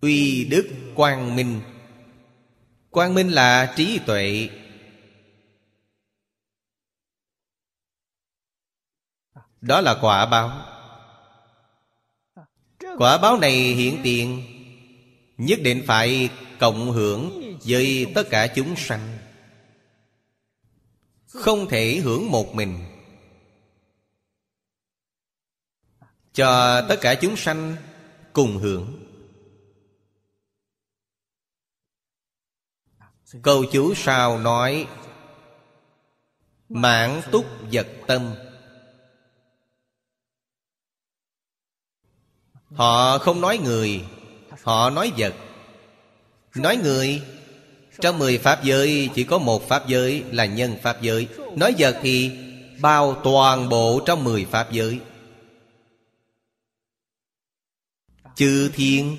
[0.00, 1.60] Uy đức quang minh.
[2.90, 4.50] Quang minh là trí tuệ.
[9.60, 10.66] Đó là quả báo.
[12.98, 14.53] Quả báo này hiện tiền.
[15.38, 19.18] Nhất định phải cộng hưởng với tất cả chúng sanh.
[21.26, 22.84] Không thể hưởng một mình.
[26.32, 27.76] Cho tất cả chúng sanh
[28.32, 29.00] cùng hưởng.
[33.42, 34.86] Câu chú sao nói,
[36.68, 38.34] Mãn túc vật tâm.
[42.74, 44.04] Họ không nói người
[44.64, 45.34] Họ nói vật.
[46.54, 47.22] Nói người.
[48.00, 51.28] Trong mười pháp giới chỉ có một pháp giới là nhân pháp giới.
[51.56, 52.30] Nói vật thì
[52.80, 55.00] bao toàn bộ trong mười pháp giới.
[58.34, 59.16] Chư thiên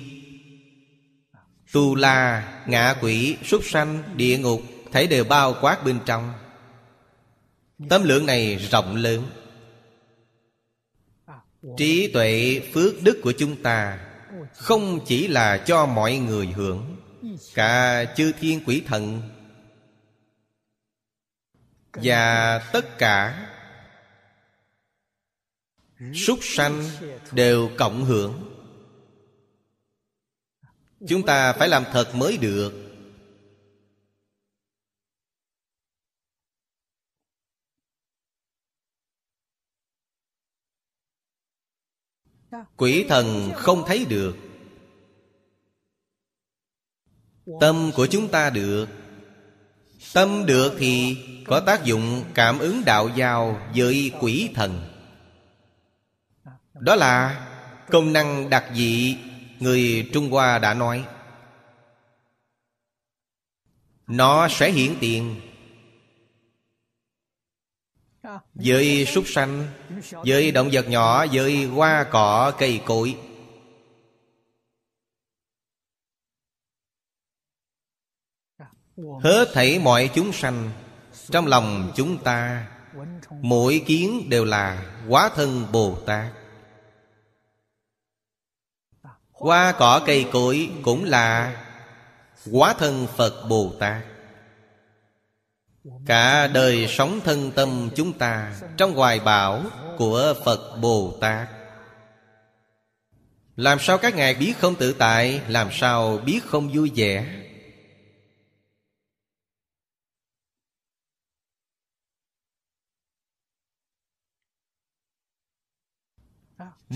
[1.72, 4.62] Tu la, ngạ quỷ, súc sanh, địa ngục
[4.92, 6.32] Thấy đều bao quát bên trong.
[7.88, 9.22] Tâm lượng này rộng lớn.
[11.76, 13.98] Trí tuệ phước đức của chúng ta
[14.54, 16.96] không chỉ là cho mọi người hưởng,
[17.54, 19.22] Cả chư thiên quỷ thần.
[21.92, 23.48] Và tất cả
[26.14, 26.84] Súc sanh
[27.32, 28.52] đều cộng hưởng.
[31.08, 32.85] Chúng ta phải làm thật mới được.
[42.76, 44.36] Quỷ thần không thấy được.
[47.60, 48.88] Tâm của chúng ta được.
[50.14, 51.16] Tâm được thì
[51.46, 54.88] có tác dụng cảm ứng đạo giao với quỷ thần.
[56.74, 57.46] Đó là
[57.90, 59.16] công năng đặc dị
[59.60, 61.04] Người Trung Hoa đã nói.
[64.06, 65.40] Nó sẽ hiển tiền.
[68.54, 69.66] Với súc sanh,
[70.10, 73.16] Với động vật nhỏ, Với hoa cỏ, cây cối.
[79.22, 80.70] Hết thảy mọi chúng sanh,
[81.30, 82.68] Trong lòng chúng ta,
[83.30, 86.32] Mỗi kiến đều là Quá thân Bồ Tát.
[89.32, 91.62] Hoa cỏ, cây cối cũng là
[92.50, 94.15] Quá thân Phật Bồ Tát.
[96.06, 99.62] Cả đời sống thân tâm chúng ta Trong hoài bảo
[99.98, 101.48] của Phật Bồ Tát.
[103.56, 107.42] Làm sao các ngài biết không tự tại, Làm sao biết không vui vẻ?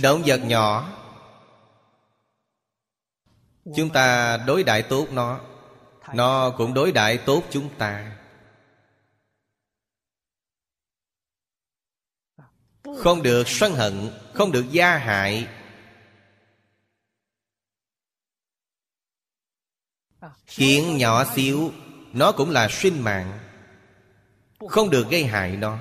[0.02, 0.96] Động vật nhỏ,
[3.76, 5.40] Chúng ta đối đại tốt nó
[6.14, 8.19] Nó cũng đối đại tốt chúng ta.
[12.98, 15.48] Không được sân hận, Không được gia hại.
[20.46, 21.72] Kiện nhỏ xíu,
[22.12, 23.38] Nó cũng là sinh mạng.
[24.68, 25.78] Không được gây hại nó.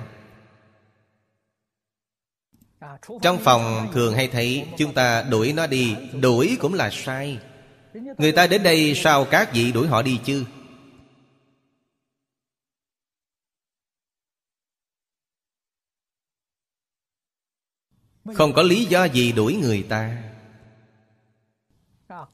[3.22, 7.38] Trong phòng thường hay thấy, Chúng ta đuổi nó đi, Đuổi cũng là sai.
[8.18, 10.44] Người ta đến đây, sao các vị đuổi họ đi chứ?
[18.34, 20.16] Không có lý do gì đuổi người ta.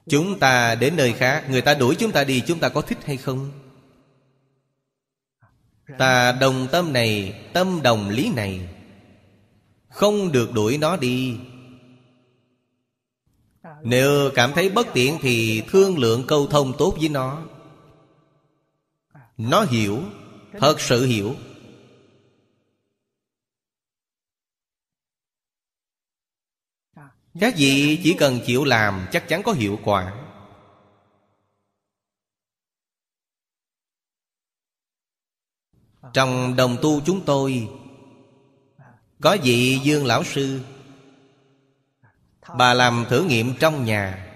[0.09, 1.45] Chúng ta đến nơi khác.
[1.49, 3.51] Người ta đuổi chúng ta đi, Chúng ta có thích hay không?
[5.97, 8.69] Ta đồng tâm này, Tâm đồng lý này.
[9.89, 11.37] Không được đuổi nó đi.
[13.83, 17.41] Nếu cảm thấy bất tiện thì thương lượng câu thông tốt với nó.
[19.37, 20.01] Nó hiểu,
[20.59, 21.35] Thật sự hiểu.
[27.39, 30.13] Các vị chỉ cần chịu làm, chắc chắn có hiệu quả.
[36.13, 37.69] Trong đồng tu chúng tôi,
[39.21, 40.61] Có vị Dương Lão Sư.
[42.57, 44.27] Bà làm thử nghiệm trong nhà,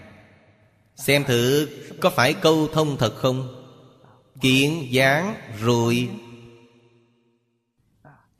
[0.96, 1.70] Xem thử
[2.02, 3.66] có phải câu thông thật không?
[4.42, 6.10] Kiện dáng ruồi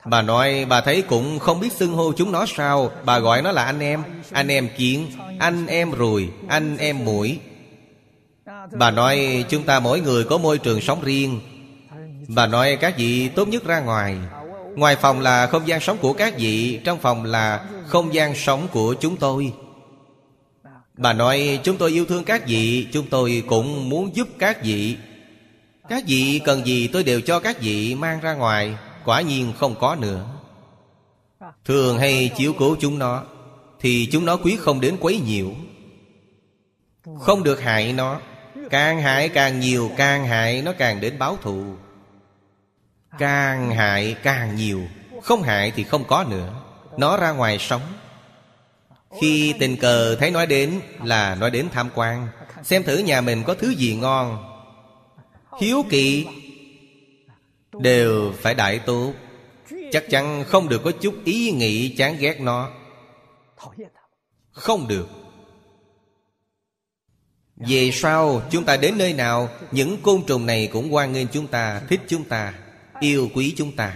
[0.04, 2.90] Bà nói, bà thấy cũng không biết xưng hô chúng nó sao.
[3.04, 4.02] Bà gọi nó là anh em.
[4.30, 5.06] Anh em kiến,
[5.38, 7.38] Anh em ruồi Anh em mũi.
[8.72, 11.40] Bà nói, chúng ta mỗi người có môi trường sống riêng.
[12.28, 14.16] Bà nói, các vị tốt nhất ra ngoài.
[14.76, 18.68] Ngoài phòng là không gian sống của các vị, Trong phòng là không gian sống
[18.72, 19.52] của chúng tôi.
[20.96, 24.96] Bà nói, chúng tôi yêu thương các vị, Chúng tôi cũng muốn giúp các vị.
[25.88, 28.76] Các vị cần gì tôi đều cho các vị mang ra ngoài.
[29.04, 30.26] Quả nhiên không có nữa.
[31.64, 33.22] Thường hay chiếu cố chúng nó,
[33.80, 35.50] Thì chúng nó quý không đến quấy nhiễu.
[37.20, 38.20] Không được hại nó,
[38.70, 41.64] Càng hại càng nhiều, Càng hại nó càng đến báo thù.
[43.18, 44.82] Càng hại càng nhiều,
[45.22, 46.54] Không hại thì không có nữa.
[46.96, 47.82] Nó ra ngoài sống.
[49.20, 52.28] Khi tình cờ thấy nói đến là nói đến tham quan,
[52.62, 54.44] Xem thử nhà mình có thứ gì ngon.
[55.60, 56.26] Hiếu kỳ
[57.78, 59.12] Đều phải đại tốt
[59.92, 62.70] Chắc chắn không được có chút ý nghĩ chán ghét nó.
[64.50, 65.08] Không được.
[67.56, 71.46] Về sau chúng ta đến nơi nào Những côn trùng này cũng hoan nghênh chúng
[71.46, 72.54] ta Thích chúng ta
[73.02, 73.94] Yêu quý chúng ta.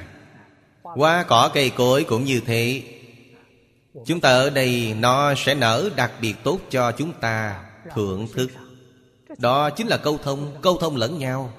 [0.82, 2.82] Hoa cỏ cây cối cũng như thế.
[4.06, 8.50] Chúng ta ở đây nó sẽ nở đặc biệt tốt cho chúng ta thưởng thức.
[9.38, 11.52] Đó chính là câu thông, câu thông lẫn nhau.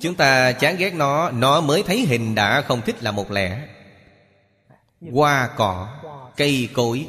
[0.00, 3.68] Chúng ta chán ghét nó Nó mới thấy hình đã không thích là một lẽ.
[5.12, 5.88] Hoa cỏ,
[6.36, 7.08] cây cối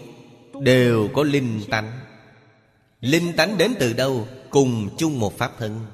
[0.62, 2.00] Đều có linh tánh.
[3.00, 4.28] Linh tánh đến từ đâu?
[4.50, 5.86] Cùng chung một pháp thân.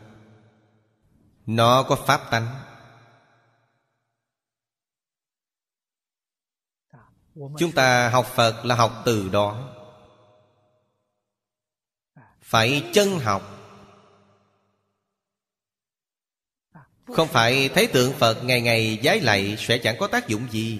[1.45, 2.47] Nó có pháp tánh.
[7.35, 9.69] Chúng ta học Phật là học từ đó.
[12.41, 13.60] Phải chân học
[17.13, 20.79] Không phải thấy tượng Phật ngày ngày giái lạy Sẽ chẳng có tác dụng gì.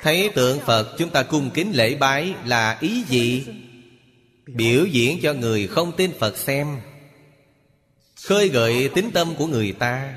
[0.00, 3.46] Thấy tượng Phật chúng ta cung kính lễ bái là ý gì?
[4.46, 6.80] Biểu diễn cho người không tin Phật xem.
[8.24, 10.14] Khơi gợi tính tâm của người ta.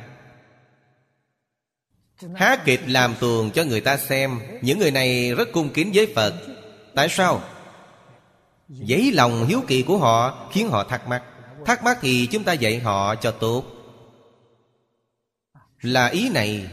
[2.36, 4.40] Hát kịch làm tuồng cho người ta xem.
[4.62, 6.34] Những người này rất cung kính với Phật.
[6.96, 7.44] Tại sao?
[8.70, 11.24] Giấy lòng hiếu kỳ của họ Khiến họ thắc mắc.
[11.66, 13.66] Thắc mắc thì chúng ta dạy họ cho tốt.
[15.82, 16.68] Là ý này.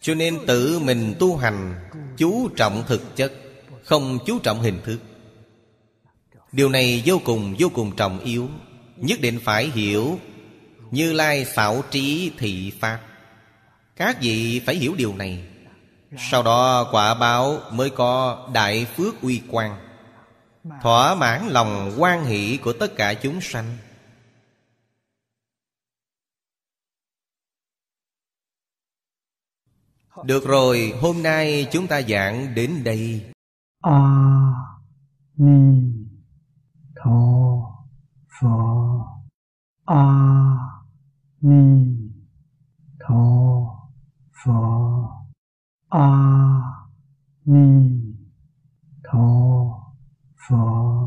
[0.00, 3.32] Cho nên tự mình tu hành, Chú trọng thực chất,
[3.84, 4.98] Không chú trọng hình thức.
[6.52, 8.48] Điều này vô cùng vô cùng trọng yếu.
[8.96, 10.18] Nhất định phải hiểu.
[10.90, 13.00] Như Lai xảo trí thị Pháp.
[13.96, 15.44] Các vị phải hiểu điều này.
[16.30, 19.89] Sau đó quả báo mới có đại phước uy quang.
[20.64, 23.76] Thỏa mãn lòng quan hỷ của tất cả chúng sanh.
[30.24, 33.32] Được rồi, hôm nay chúng ta giảng đến đây.
[33.80, 34.00] A
[35.36, 35.92] Ni
[36.96, 37.10] Tho
[38.40, 38.48] Phở
[39.84, 40.04] A
[41.40, 41.86] Ni
[43.00, 43.16] Tho
[44.44, 44.52] Phở
[45.88, 46.10] A
[47.44, 48.00] Ni
[50.50, 51.00] 佛。